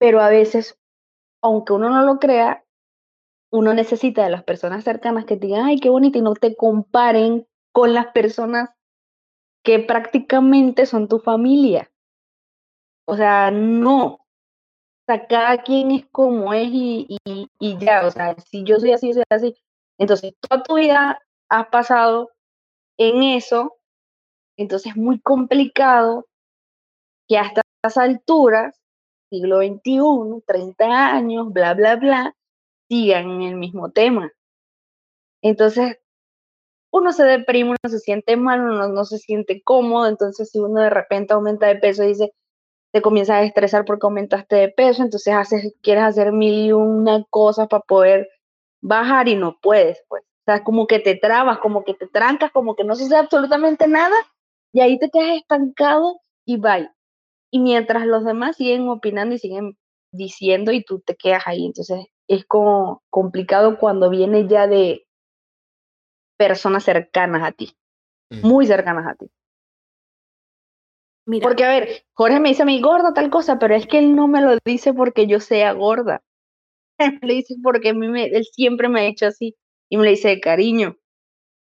[0.00, 0.78] Pero a veces,
[1.42, 2.64] aunque uno no lo crea,
[3.52, 6.56] uno necesita de las personas cercanas que te digan, ay, qué bonito, y no te
[6.56, 8.70] comparen con las personas
[9.64, 11.90] que prácticamente son tu familia.
[13.06, 14.06] O sea, no.
[14.06, 17.18] O sea, cada quien es como es y,
[17.78, 18.06] ya.
[18.06, 19.56] O sea, si yo soy así, soy así.
[19.98, 22.30] Entonces, toda tu vida has pasado
[22.98, 23.76] en eso.
[24.56, 26.26] Entonces, es muy complicado
[27.28, 28.80] que hasta las alturas,
[29.30, 32.36] siglo XXI, 30 años, bla, bla, bla,
[32.88, 34.30] sigan en el mismo tema.
[35.42, 35.98] Entonces,
[36.92, 40.82] uno se deprime, uno se siente mal, uno no se siente cómodo, entonces si uno
[40.82, 42.32] de repente aumenta de peso, dice,
[42.92, 47.24] te comienzas a estresar porque aumentaste de peso, entonces haces, quieres hacer mil y una
[47.30, 48.28] cosas para poder
[48.82, 50.22] bajar y no puedes, pues.
[50.24, 53.88] O sea, como que te trabas, como que te trancas, como que no sucede absolutamente
[53.88, 54.16] nada
[54.72, 56.90] y ahí te quedas estancado y bye.
[57.50, 59.78] Y mientras los demás siguen opinando y siguen
[60.12, 61.64] diciendo y tú te quedas ahí.
[61.66, 65.06] Entonces es como complicado cuando viene ya de
[66.42, 67.76] personas cercanas a ti,
[68.32, 68.46] Mm.
[68.48, 69.30] muy cercanas a ti.
[71.26, 73.98] Mira, Porque, a ver, Jorge me dice a mí gorda tal cosa, pero es que
[73.98, 76.22] él no me lo dice porque yo sea gorda.
[76.98, 79.54] Él me lo dice porque a mí me, él siempre me ha hecho así
[79.88, 80.96] y me lo dice de cariño.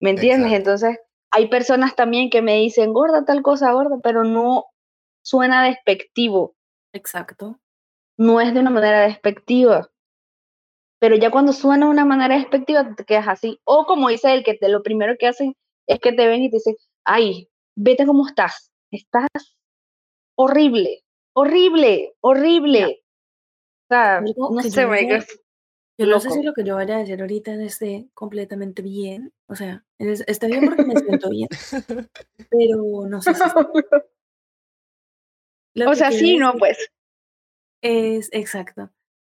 [0.01, 0.51] ¿Me entiendes?
[0.53, 0.69] Exacto.
[0.69, 0.99] Entonces,
[1.31, 4.65] hay personas también que me dicen gorda tal cosa, gorda, pero no
[5.23, 6.55] suena despectivo,
[6.93, 7.59] exacto.
[8.17, 9.90] no es de una manera despectiva.
[11.01, 13.59] Pero ya cuando suena de una manera despectiva, te quedas así.
[13.63, 15.55] O como dice él, que te, lo primero que hacen
[15.87, 18.71] es que te ven y te dicen, ay, vete cómo estás.
[18.91, 19.27] Estás
[20.35, 23.03] horrible, horrible, horrible.
[23.89, 25.15] O sea, no sé, yo
[25.97, 29.33] Yo no sé si lo que yo vaya a decir ahorita esté completamente bien.
[29.47, 31.47] O sea, es- está bien porque me siento bien,
[32.49, 33.39] pero no sé si
[35.91, 36.77] O sea, sí, no, pues.
[37.81, 38.89] Es exacto.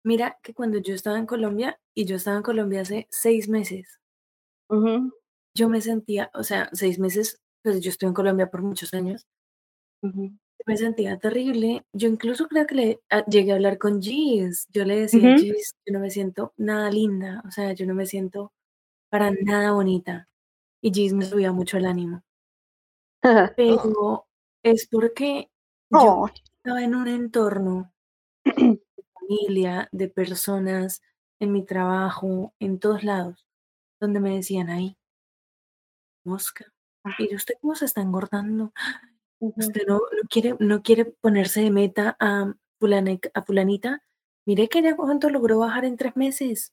[0.06, 4.00] Mira que cuando yo estaba en Colombia, y yo estaba en Colombia hace seis meses,
[4.70, 5.10] Ujú,
[5.54, 9.26] yo me sentía, o sea, seis meses, pues yo estoy en Colombia por muchos años,
[10.02, 10.30] ujú,
[10.66, 11.84] me sentía terrible.
[11.92, 14.66] Yo incluso creo que le a- llegué a hablar con Gis.
[14.72, 15.36] Yo le decía, ujú.
[15.36, 18.52] Gis, yo no me siento nada linda, o sea, yo no me siento
[19.10, 20.28] para nada bonita.
[20.82, 22.22] Y Gis me subía mucho el ánimo.
[23.56, 24.26] Pero
[24.62, 25.50] es porque
[25.90, 27.92] yo Oh, estaba en un entorno
[29.26, 31.02] familia, de personas,
[31.40, 33.46] en mi trabajo, en todos lados,
[34.00, 34.96] donde me decían, ay,
[36.24, 36.64] mosca,
[37.18, 38.72] ¿y usted cómo se está engordando?
[39.38, 44.02] Usted no, no quiere, no quiere ponerse de meta a, fulane- a fulanita.
[44.46, 46.72] Mire que ya cuánto logró bajar en tres meses.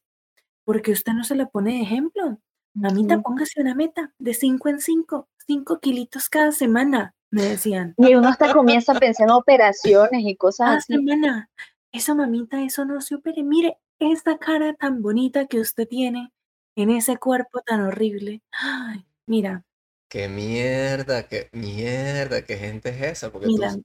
[0.66, 2.40] porque usted no se la pone de ejemplo.
[2.74, 7.94] Mamita, póngase una meta de cinco en cinco, cinco kilitos cada semana, me decían.
[7.98, 10.94] Y uno hasta comienza a pensar en operaciones y cosas Cada así.
[10.94, 11.50] semana.
[11.94, 13.44] Eso, mamita, eso no se opere.
[13.44, 16.34] Mire, esta cara tan bonita que usted tiene
[16.76, 18.42] en ese cuerpo tan horrible.
[18.52, 19.64] Ay, mira,
[20.10, 23.76] Qué mierda, qué mierda, qué gente es esa, porque tú, mira.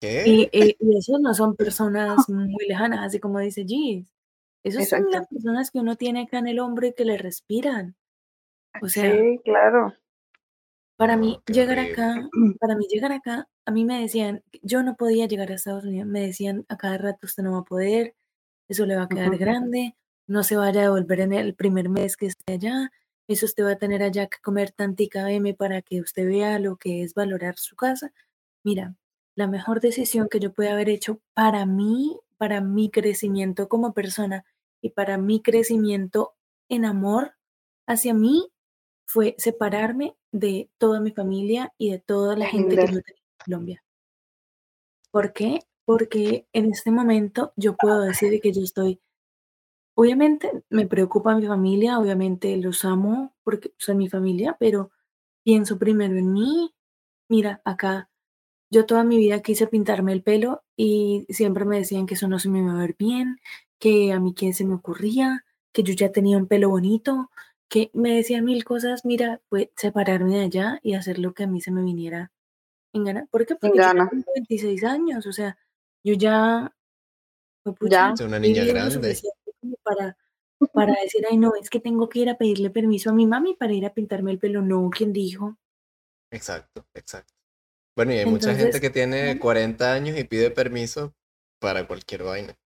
[0.00, 0.24] ¿qué?
[0.26, 4.06] Y, y, y esos no son personas muy lejanas, así como dice Gis.
[4.62, 7.96] Esos son las personas que uno tiene acá en el hombro y que le respiran.
[8.80, 9.92] O sea, Sí, claro.
[11.00, 12.28] Para mí llegar acá,
[12.60, 16.06] para mí llegar acá, a mí me decían, yo no podía llegar a Estados Unidos,
[16.06, 18.14] me decían a cada rato usted no va a poder,
[18.68, 19.38] eso le va a quedar Ujú.
[19.38, 22.90] grande, no se vaya a devolver en el primer mes que esté allá,
[23.28, 26.76] eso usted va a tener allá que comer tantica M para que usted vea lo
[26.76, 28.12] que es valorar su casa.
[28.62, 28.94] Mira,
[29.36, 34.44] la mejor decisión que yo pude haber hecho para mí, para mi crecimiento como persona
[34.82, 36.34] y para mi crecimiento
[36.68, 37.36] en amor
[37.86, 38.52] hacia mí
[39.10, 42.92] fue separarme de toda mi familia y de toda la gente que Linda.
[42.92, 43.84] yo tenía en Colombia.
[45.10, 45.58] ¿Por qué?
[45.84, 49.00] Porque en este momento yo puedo decir que yo estoy,
[49.96, 54.92] obviamente me preocupa mi familia, obviamente los amo porque son mi familia, pero
[55.42, 56.72] pienso primero en mí.
[57.28, 58.08] Mira, acá
[58.70, 62.38] yo toda mi vida quise pintarme el pelo y siempre me decían que eso no
[62.38, 63.40] se me iba a ver bien,
[63.80, 67.28] que a mí qué se me ocurría, que yo ya tenía un pelo bonito,
[67.70, 71.46] que me decían mil cosas, mira, pues separarme de allá y hacer lo que a
[71.46, 72.32] mí se me viniera
[72.92, 73.26] en gana.
[73.30, 73.54] ¿Por qué?
[73.54, 75.56] En Porque yo tengo 26 años, o sea,
[76.04, 76.74] yo ya,
[77.62, 78.12] pues, Ya.
[78.24, 79.16] una niña grande.
[79.84, 80.16] para,
[80.72, 83.54] para decir, ay, no, es que tengo que ir a pedirle permiso a mi mami
[83.54, 84.62] para ir a pintarme el pelo.
[84.62, 85.56] No, ¿quién dijo?
[86.32, 87.32] Exacto, exacto.
[87.96, 91.14] Bueno, y hay mucha gente Entonces, que tiene 40 años y pide permiso
[91.60, 92.56] para cualquier vaina.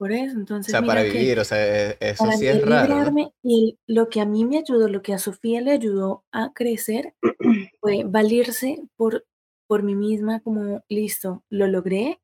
[0.00, 1.58] Por eso, O entonces sea, para que vivir, o sea,
[1.90, 5.18] e- eso sí es raro, y lo que a mí me ayudó, lo que a
[5.18, 7.14] Sofía le ayudó a crecer
[7.80, 9.26] fue valirse por,
[9.66, 12.20] por mí misma como, listo, lo logré,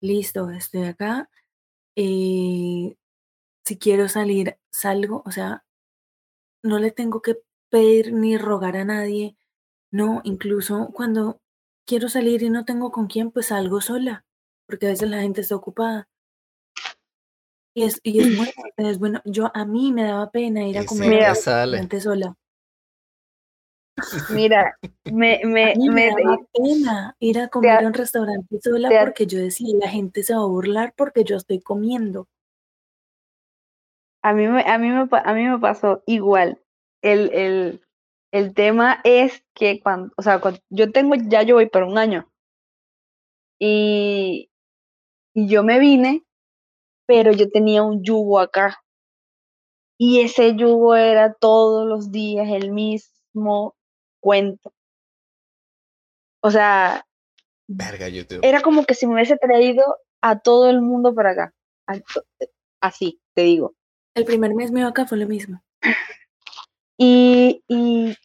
[0.00, 1.30] listo, estoy acá,
[1.96, 2.96] eh,
[3.64, 5.64] si quiero salir, salgo, o sea,
[6.62, 7.38] no le tengo que
[7.70, 9.36] pedir ni rogar a nadie,
[9.92, 11.40] no, incluso cuando
[11.86, 14.24] quiero salir y no tengo con quién, pues salgo sola,
[14.66, 16.08] porque a veces la gente está ocupada.
[17.76, 19.20] Y es, y es bueno, es bueno.
[19.26, 21.28] Yo a mí me daba pena ir a comer Mira.
[21.34, 22.34] restaurante sola.
[24.30, 29.04] Mira, me, me, me me, daba pena ir a comer a un restaurante sola ha-
[29.04, 32.28] porque yo decía, la gente se va a burlar porque yo estoy comiendo.
[34.22, 36.58] a mí me, a mí me, a mí me pasó igual.
[37.02, 37.80] El, el,
[38.32, 41.98] el tema es que cuando, o sea, cuando yo tengo, ya yo voy para un
[41.98, 42.26] año.
[43.60, 44.48] Y,
[45.34, 46.24] y yo me vine,
[47.06, 48.82] pero yo tenía un yugo acá.
[49.98, 53.74] Y ese yugo era todos los días el mismo
[54.20, 54.72] cuento.
[56.42, 57.06] O sea,
[57.66, 58.40] Verga, YouTube.
[58.42, 59.84] era como que si me hubiese traído
[60.20, 61.54] a todo el mundo para acá.
[62.80, 63.74] Así, te digo.
[64.14, 65.62] El primer mes mío acá fue lo mismo.
[66.98, 68.16] Y, y,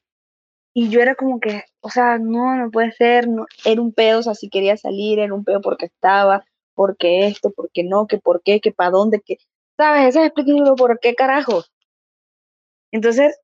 [0.74, 4.20] y yo era como que, o sea, no, no puede ser, no, era un pedo,
[4.20, 6.46] o sea, si quería salir, era un pedo porque estaba,
[6.82, 9.38] porque esto, porque no, que por qué, que para dónde, que,
[9.78, 10.08] ¿sabes?
[10.10, 11.64] Ese es explicativo por qué carajo.
[12.92, 13.38] Entonces,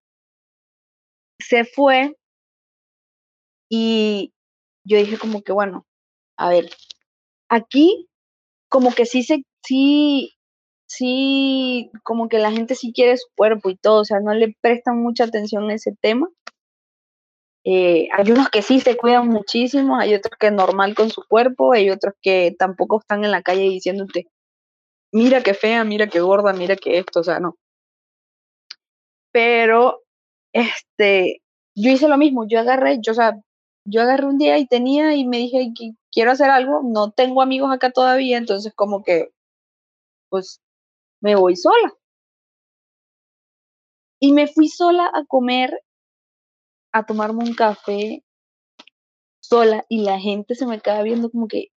[1.37, 2.17] se fue
[3.69, 4.33] y
[4.83, 5.85] yo dije como que, bueno,
[6.35, 6.71] a ver,
[7.47, 8.07] aquí
[8.69, 10.33] como que sí se, sí,
[10.87, 14.55] sí, como que la gente sí quiere su cuerpo y todo, o sea, no le
[14.61, 16.27] prestan mucha atención a ese tema.
[17.69, 21.73] Eh, hay unos que sí se cuidan muchísimo, hay otros que normal con su cuerpo,
[21.73, 24.27] hay otros que tampoco están en la calle diciéndote,
[25.13, 27.57] mira qué fea, mira qué gorda, mira qué esto, o sea, no.
[29.33, 30.01] Pero,
[30.53, 31.41] este,
[31.75, 33.33] yo hice lo mismo, yo agarré, yo, o sea,
[33.85, 37.41] yo agarré un día y tenía y me dije que quiero hacer algo, no tengo
[37.41, 39.29] amigos acá todavía, entonces como que,
[40.29, 40.61] pues,
[41.21, 41.93] me voy sola.
[44.21, 45.79] Y me fui sola a comer,
[46.97, 48.23] a tomarme un café
[49.39, 51.69] sola y la gente se me quedaba viendo como que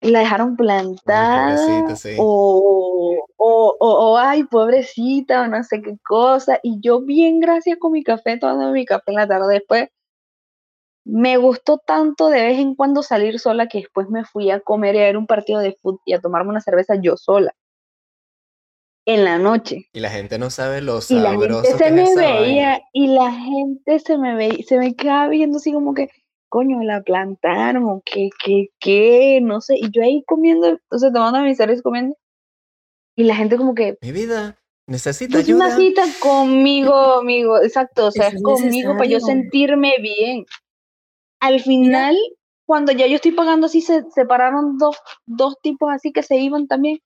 [0.00, 2.16] la dejaron plantada sí.
[2.18, 6.60] o, o, o, o, ay, pobrecita, o no sé qué cosa.
[6.62, 9.54] Y yo bien gracias con mi café, tomando mi café en la tarde.
[9.54, 9.88] Después
[11.04, 14.94] me gustó tanto de vez en cuando salir sola que después me fui a comer
[14.94, 17.54] y a ver un partido de fútbol y a tomarme una cerveza yo sola.
[19.08, 19.88] En la noche.
[19.94, 22.68] Y la gente no sabe lo Y la sabroso gente se que es me veía
[22.68, 22.80] vaina.
[22.92, 26.10] y la gente se me veía, se me quedaba viendo así como que,
[26.50, 29.76] coño, la plantaron, o qué, qué, qué, no sé.
[29.78, 32.16] Y yo ahí comiendo, o sea, tomando mis cervezas comiendo.
[33.16, 35.76] Y la gente como que, Mi vida, necesita es una ayuda.
[35.76, 37.60] cita conmigo, amigo.
[37.62, 40.44] Exacto, o sea, es es conmigo para yo sentirme bien.
[41.40, 42.16] Al final,
[42.66, 44.96] cuando ya yo estoy pagando así, se separaron dos,
[45.26, 46.98] dos tipos así que se iban también.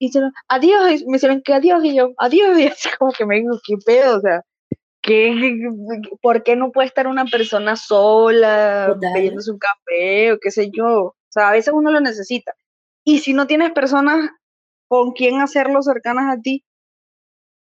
[0.00, 3.26] Y hicieron, adiós, y me hicieron que adiós, y yo, adiós, y así como que
[3.26, 4.42] me digo, qué pedo, o sea,
[5.02, 5.68] ¿qué,
[6.22, 10.88] ¿por qué no puede estar una persona sola, bebiéndose un café o qué sé yo?
[11.02, 12.54] O sea, a veces uno lo necesita.
[13.04, 14.30] Y si no tienes personas
[14.88, 16.64] con quien hacerlo cercanas a ti,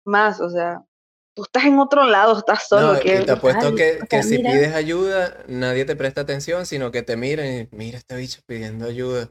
[0.04, 0.82] más, o sea,
[1.34, 2.94] tú estás en otro lado, estás solo.
[2.94, 4.52] No, que, y te apuesto que, que si mira.
[4.52, 8.86] pides ayuda, nadie te presta atención, sino que te miran y mira este bicho pidiendo
[8.86, 9.30] ayuda.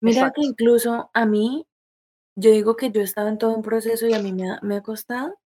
[0.00, 0.40] Mira Exacto.
[0.40, 1.66] que incluso a mí,
[2.36, 4.76] yo digo que yo estaba en todo un proceso y a mí me ha, me
[4.76, 5.36] ha costado,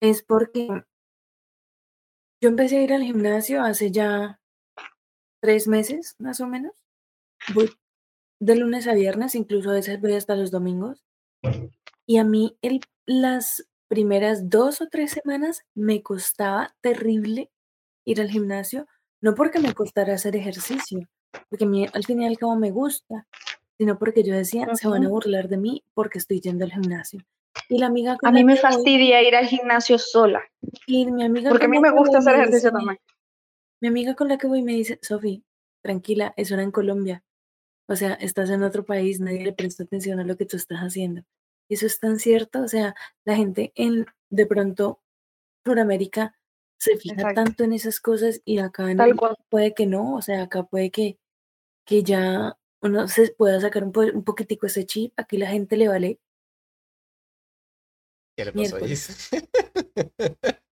[0.00, 0.68] es porque
[2.40, 4.40] yo empecé a ir al gimnasio hace ya
[5.40, 6.72] tres meses, más o menos.
[7.54, 7.70] Voy
[8.40, 11.04] de lunes a viernes, incluso a veces voy hasta los domingos.
[12.06, 17.50] Y a mí el, las primeras dos o tres semanas me costaba terrible
[18.04, 18.86] ir al gimnasio,
[19.20, 21.08] no porque me costara hacer ejercicio,
[21.48, 23.26] porque a mí al fin y al cabo me gusta,
[23.78, 27.24] sino porque yo decía, se van a burlar de mí porque estoy yendo al gimnasio.
[27.68, 30.42] Y la amiga con A mí me que voy- fastidia ir al gimnasio sola,
[30.86, 32.98] y mi amiga porque a mí me gusta hacer ejercicio también.
[33.80, 35.44] Mi amiga con la que voy me dice, Sofi,
[35.82, 37.22] tranquila, eso era en Colombia.
[37.88, 40.80] O sea, estás en otro país, nadie le presta atención a lo que tú estás
[40.80, 41.22] haciendo.
[41.68, 45.00] Y eso es tan cierto, o sea, la gente en, de pronto,
[45.64, 46.34] Sudamérica
[46.78, 47.44] se fija Exacto.
[47.44, 49.16] tanto en esas cosas y acá en el-
[49.48, 51.18] puede que no, o sea, acá puede que,
[51.86, 55.76] que ya uno se pueda sacar un, po- un poquitico ese chip, aquí la gente
[55.76, 56.20] le vale
[58.36, 58.76] ¿Qué le pasó?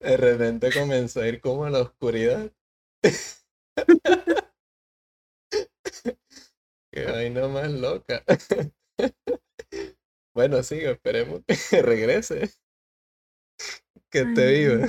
[0.00, 2.52] De repente comenzó a ir como a la oscuridad.
[6.92, 8.24] Qué vaina más loca.
[10.34, 12.50] Bueno, sí, esperemos que regrese.
[14.10, 14.86] Que te Ay, viva.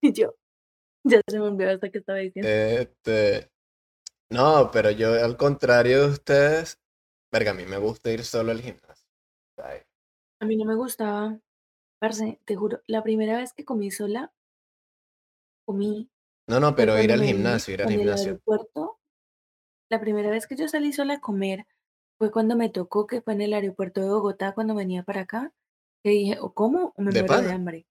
[0.00, 0.34] y yo,
[1.04, 2.50] ya se me olvidó hasta que estaba diciendo.
[2.50, 3.50] Este.
[4.30, 6.80] No, pero yo al contrario de ustedes,
[7.32, 9.06] verga, a mí me gusta ir solo al gimnasio.
[9.58, 9.80] Ay,
[10.40, 11.38] A mí no me gustaba,
[12.00, 14.32] parce, te juro, la primera vez que comí sola,
[15.66, 16.08] comí
[16.48, 18.26] No, no, pero ir al gimnasio, ir al en el gimnasio.
[18.32, 18.98] aeropuerto.
[19.90, 21.66] La primera vez que yo salí sola a comer
[22.18, 25.52] fue cuando me tocó, que fue en el aeropuerto de Bogotá, cuando venía para acá,
[26.02, 27.86] que dije, o como o me ¿De muero de hambre.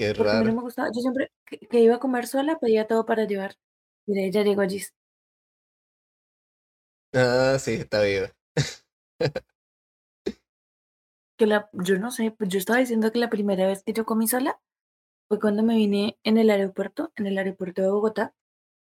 [0.00, 0.56] Qué Porque a mí no raro.
[0.56, 3.56] me gustaba, yo siempre que, que iba a comer sola pedía todo para llevar.
[4.06, 4.80] Mira, ya llegó allí.
[7.14, 8.30] Ah, sí, está viva.
[11.36, 14.04] Que la, yo no sé, pues yo estaba diciendo que la primera vez que yo
[14.04, 14.60] comí sola
[15.28, 18.34] fue cuando me vine en el aeropuerto, en el aeropuerto de Bogotá.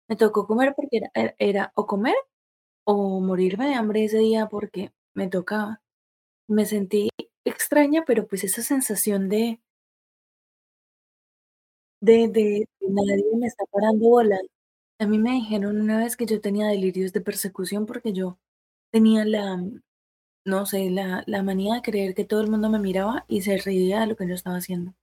[0.09, 2.16] Me tocó comer porque era, era- era o comer
[2.84, 5.82] o morirme de hambre ese día porque me tocaba.
[6.48, 7.11] Me sentí
[7.44, 9.61] extraña, pero pues esa sensación de
[12.03, 14.42] de de nadie me está parando bolas.
[15.00, 18.38] A mí me dijeron una vez que yo tenía delirios de persecución porque yo
[18.92, 19.62] tenía la,
[20.46, 23.59] no sé, la la manía de creer que todo el mundo me miraba y se
[23.59, 24.94] reía de lo que yo estaba haciendo.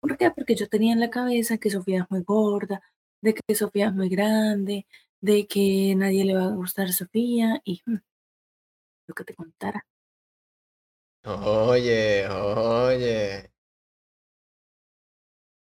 [0.00, 0.30] ¿Por qué?
[0.32, 2.82] Porque yo tenía en la cabeza que Sofía es muy gorda,
[3.22, 4.86] de que Sofía es muy grande,
[5.20, 7.98] de que nadie le va a gustar Sofía y, mm,
[9.08, 9.84] lo que te contara.
[11.24, 13.50] Oye, oye.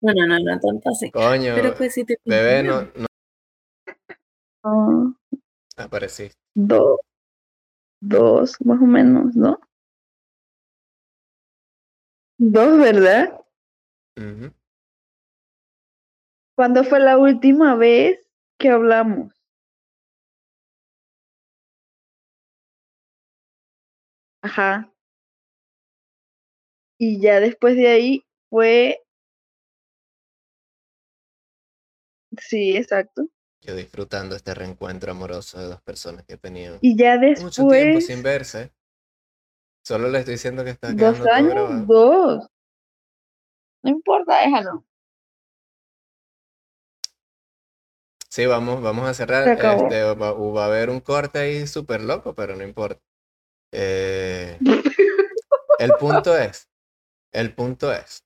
[0.06, 1.10] No, no, no, no tanto así.
[1.10, 3.08] Coño, Pero pues si te bebé, no, no
[4.64, 6.38] Ah, apareciste.
[6.54, 7.00] do-
[8.02, 9.60] dos, más o menos, ¿no?
[12.38, 13.42] Dos, ¿verdad?
[16.56, 18.20] ¿Cuándo fue la última vez
[18.60, 19.34] que hablamos?
[24.44, 24.94] Ajá.
[27.00, 29.02] Y ya después de ahí fue,
[32.40, 33.28] sí, exacto.
[33.62, 37.74] Yo disfrutando este reencuentro amoroso de dos personas que he tenido Y ya mucho tiempo
[37.74, 38.72] después, sin verse.
[39.84, 42.48] Solo le estoy diciendo que está dos quedando todo años, dos.
[43.84, 44.86] No importa, déjalo.
[48.30, 49.48] Sí, vamos, vamos a cerrar.
[49.48, 53.02] Este, va, va a haber un corte ahí súper loco, pero no importa.
[53.72, 54.58] Eh,
[55.80, 56.70] el punto es,
[57.32, 58.26] el punto es,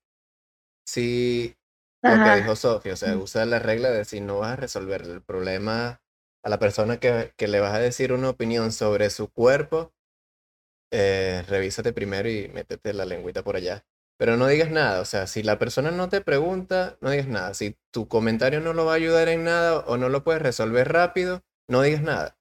[0.86, 1.56] si
[2.04, 5.02] lo que dijo Sofía, o sea, usa la regla de si no vas a resolver
[5.04, 6.02] el problema
[6.44, 9.94] a la persona que, que le vas a decir una opinión sobre su cuerpo,
[10.92, 13.86] eh, revísate primero y métete la lengüita por allá.
[14.18, 17.54] Pero no digas nada, o sea, si la persona no te pregunta, no digas nada.
[17.54, 20.92] Si tu comentario no lo va a ayudar en nada o no lo puedes resolver
[20.92, 22.38] rápido, no digas nada.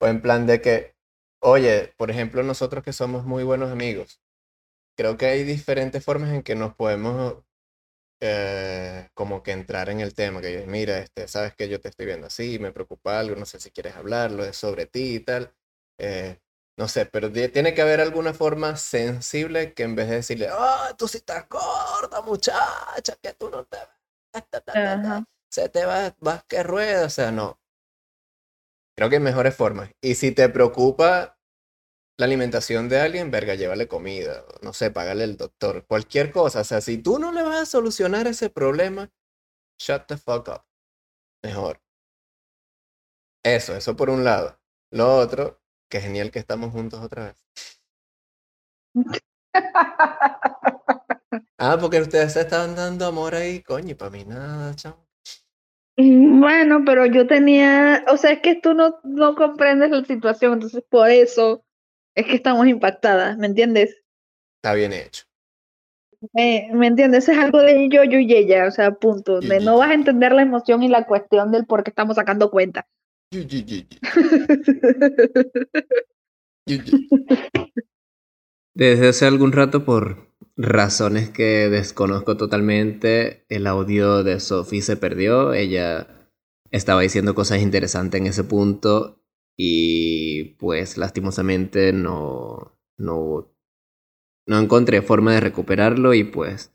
[0.00, 0.96] O en plan de que,
[1.40, 4.20] oye, por ejemplo, nosotros que somos muy buenos amigos,
[4.96, 7.44] creo que hay diferentes formas en que nos podemos
[8.20, 12.06] eh, como que entrar en el tema, que mira, este, sabes que yo te estoy
[12.06, 15.52] viendo así, me preocupa algo, no sé si quieres hablarlo, es sobre ti y tal.
[15.98, 16.38] eh,
[16.76, 20.48] no sé, pero tie- tiene que haber alguna forma sensible que en vez de decirle,
[20.50, 23.76] ah, tú sí estás gorda, muchacha, que tú no te
[24.32, 25.02] vas, ta, ta, ta,
[25.50, 27.60] se te va, vas que rueda, o sea, no.
[28.96, 29.90] Creo que hay mejores formas.
[30.00, 31.38] Y si te preocupa
[32.20, 36.60] la alimentación de alguien, verga, llévale comida, no sé, págale el doctor, cualquier cosa.
[36.60, 39.10] O sea, si tú no le vas a solucionar ese problema,
[39.78, 40.62] shut the fuck up.
[41.42, 41.80] Mejor.
[43.42, 44.60] Eso, eso por un lado.
[44.90, 47.46] Lo otro, que genial que estamos juntos otra vez.
[51.62, 55.06] Ah, porque ustedes se estaban dando amor ahí, coño, y para mí nada, chamo.
[55.98, 60.82] Bueno, pero yo tenía, o sea, es que tú no, no comprendes la situación, entonces
[60.88, 61.62] por eso
[62.14, 64.02] es que estamos impactadas, ¿me entiendes?
[64.62, 65.24] Está bien hecho.
[66.32, 67.28] ¿Me, me entiendes?
[67.28, 69.40] Es algo de yo, yo y ella, o sea, punto.
[69.40, 71.90] Yo, De yo, no vas a entender la emoción y la cuestión del por qué
[71.90, 72.86] estamos sacando cuenta.
[78.74, 85.54] Desde hace algún rato, por razones que desconozco totalmente, el audio de Sophie se perdió.
[85.54, 86.06] Ella
[86.70, 89.19] estaba diciendo cosas interesantes en ese punto
[89.62, 93.54] y pues lastimosamente no, no,
[94.46, 96.72] no encontré forma de recuperarlo y pues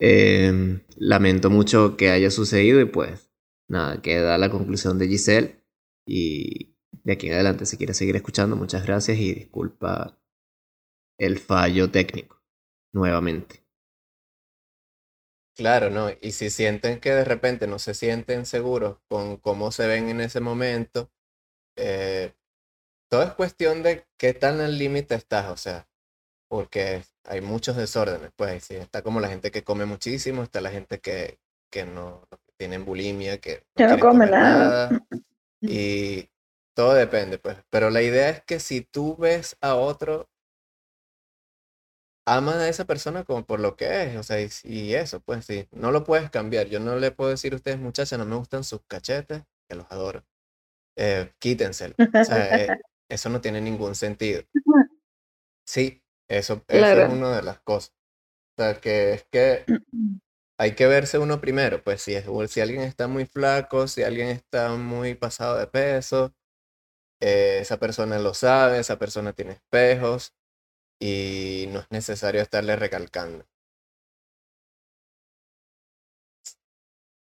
[0.00, 3.30] eh, lamento mucho que haya sucedido y pues
[3.68, 5.62] nada, queda la conclusión de Giselle
[6.06, 10.18] y de aquí en adelante si quieres seguir escuchando, muchas gracias y disculpa
[11.18, 12.42] el fallo técnico
[12.94, 13.66] nuevamente.
[15.54, 16.08] Claro, ¿no?
[16.22, 20.22] Y si sienten que de repente no se sienten seguros con cómo se ven en
[20.22, 21.10] ese momento,
[21.78, 22.34] eh,
[23.08, 25.88] todo es cuestión de qué tan al límite estás, o sea,
[26.48, 30.70] porque hay muchos desórdenes, pues, sí, está como la gente que come muchísimo, está la
[30.70, 31.38] gente que,
[31.70, 34.90] que no, que tienen bulimia, que no quieren come nada.
[34.90, 35.06] nada,
[35.60, 36.28] y
[36.74, 40.28] todo depende, pues, pero la idea es que si tú ves a otro,
[42.26, 45.44] ama a esa persona como por lo que es, o sea, y, y eso, pues,
[45.46, 48.36] sí, no lo puedes cambiar, yo no le puedo decir a ustedes, muchachas, no me
[48.36, 50.24] gustan sus cachetes, que los adoro,
[50.98, 52.78] eh, quítenselo, o sea, eh,
[53.10, 54.42] eso no tiene ningún sentido.
[55.66, 57.12] Sí, eso, eso es Claro.
[57.12, 57.94] una de las cosas.
[58.58, 59.66] O sea, que es que
[60.58, 64.28] hay que verse uno primero, pues si, es, si alguien está muy flaco, si alguien
[64.28, 66.34] está muy pasado de peso,
[67.20, 70.34] eh, esa persona lo sabe, esa persona tiene espejos
[71.00, 73.46] y no es necesario estarle recalcando.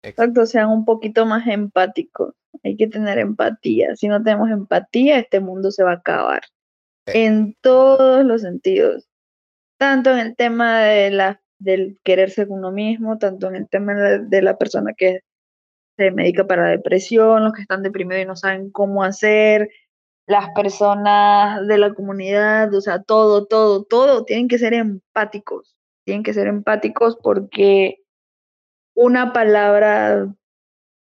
[0.04, 2.34] Ex- Exacto, sean un poquito más empáticos.
[2.64, 3.96] Hay que tener empatía.
[3.96, 6.42] Si no tenemos empatía, este mundo se va a acabar.
[7.08, 7.20] Sí.
[7.20, 9.10] En todos los sentidos.
[9.78, 14.42] Tanto en el tema de la, del quererse uno mismo, tanto en el tema de,
[14.42, 15.22] la persona que
[15.98, 19.70] se medica para depresión, los que están deprimidos y no saben cómo hacer,
[20.26, 25.76] las personas de la comunidad, o sea, todo, todo, todo, tienen que ser empáticos,
[26.06, 27.98] tienen que ser empáticos porque
[28.96, 30.34] una palabra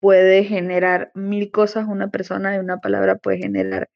[0.01, 3.89] puede generar mil cosas, una persona y una palabra puede generar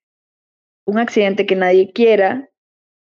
[0.87, 2.51] un accidente que nadie quiera,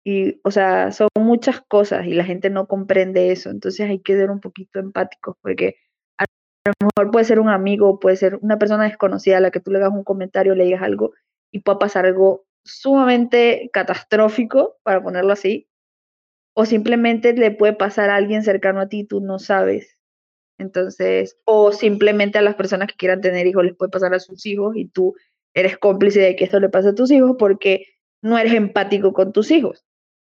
[0.06, 4.16] y, o sea, son muchas cosas y la gente no comprende eso, entonces hay que
[4.16, 5.78] ser un poquito empáticos porque
[6.20, 6.26] a
[6.82, 9.72] lo mejor puede ser un amigo, puede ser una persona desconocida a la que tú
[9.72, 11.14] le hagas un comentario, le digas algo
[11.52, 15.68] y puede pasar algo sumamente catastrófico, para ponerlo así,
[16.56, 19.95] o simplemente le puede pasar a alguien cercano a ti tú no sabes.
[20.58, 24.46] Entonces, o simplemente a las personas que quieran tener hijos les puede pasar a sus
[24.46, 25.16] hijos y tú
[25.54, 27.88] eres cómplice de que esto le pase a tus hijos porque
[28.22, 29.86] no eres empático con tus hijos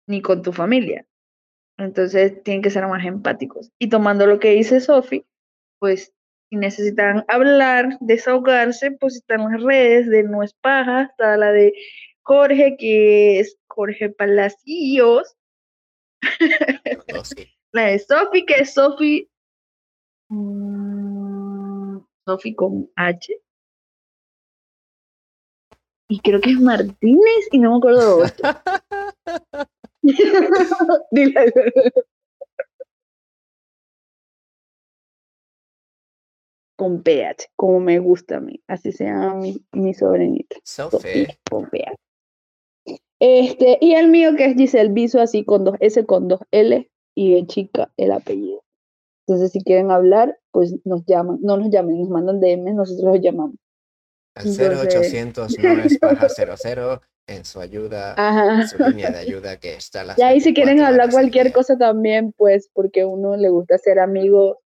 [0.08, 1.06] ni con tu familia.
[1.78, 3.72] Entonces, tienen que ser más empáticos.
[3.78, 5.26] Y tomando lo que dice Sofi,
[5.80, 6.14] pues
[6.50, 11.74] si necesitan hablar, desahogarse, pues están las redes de No es Paja, está la de
[12.24, 15.36] Jorge, que es Jorge Palacios,
[17.14, 17.48] No, sí.
[17.72, 19.30] la de Sofi, que es Sofi,
[22.26, 23.42] Sofi con H.
[26.10, 28.50] Y creo que es Martínez y no me acuerdo de otro.
[31.12, 31.54] Dile.
[36.78, 38.62] Con PH, como me gusta a mí.
[38.68, 40.58] Así se llama mi, mi sobrinita.
[40.64, 41.40] Sophie.
[41.50, 41.96] Con PH.
[43.20, 46.90] Este, y el mío que es Giselle Biso, así con dos S, con dos L
[47.16, 48.64] y de chica el apellido.
[49.28, 53.22] Entonces, si quieren hablar, pues nos llaman, no nos llamen, nos mandan DM, nosotros los
[53.22, 53.56] llamamos.
[54.36, 58.66] Al Entonces- 0800 no es paja 00 en su ayuda, Ajá.
[58.68, 61.52] su línea de ayuda que está a las Y ahí si quieren 24 hablar cualquier
[61.52, 64.62] cosa también, pues porque a uno le gusta ser amigo.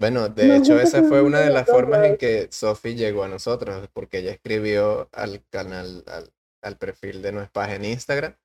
[0.00, 3.28] Bueno, de Nos hecho, esa fue una de las formas en que Sophie llegó a
[3.28, 6.30] nosotros, porque ella escribió al canal, al,
[6.62, 8.36] al perfil de Nuestra Paja en Instagram.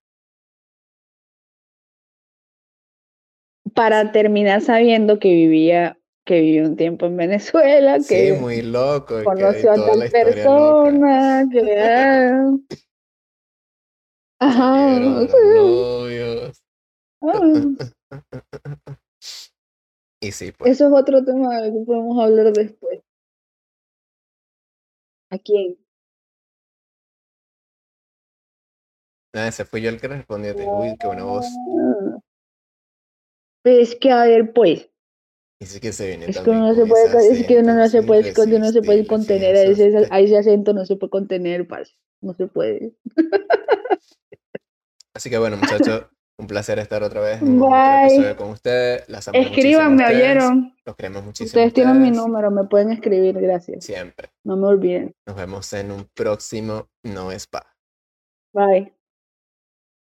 [3.73, 9.17] Para terminar sabiendo que vivía, que vivió un tiempo en Venezuela, Sí, que muy loco.
[9.17, 10.11] que conoció a tal loca.
[10.11, 12.57] persona, que ah.
[14.39, 14.99] Ajá.
[17.25, 17.41] Ah.
[20.21, 20.71] Y sí, pues.
[20.71, 22.99] Eso es otro tema del que podemos hablar después.
[25.29, 25.77] ¿A quién?
[29.33, 30.53] Nada, ese fui yo el que respondió.
[30.55, 31.47] Uy, qué buena voz.
[33.65, 33.69] Ah.
[33.69, 34.89] Es que, a ver, pues,
[35.61, 37.79] sí que se viene es que uno no se puede, ese es que uno no
[37.79, 40.37] se acento, puede, es es uno no se puede contener, a ese, esos- a ese
[40.37, 42.93] acento no se puede contener, parce, no se puede.
[45.13, 46.07] Así que bueno, muchachos,
[46.39, 48.35] un placer estar otra vez en Bye.
[48.35, 49.07] con ustedes.
[49.07, 50.75] Las Escríbanme, ustedes, ¿oyeron?
[50.85, 51.45] Los queremos muchísimo.
[51.45, 53.85] a Ustedes tienen mi ustedes, número, me pueden escribir, gracias.
[53.85, 54.29] Siempre.
[54.43, 55.13] No me olviden.
[55.27, 57.65] Nos vemos en un próximo No es Pa.
[58.53, 58.93] Bye.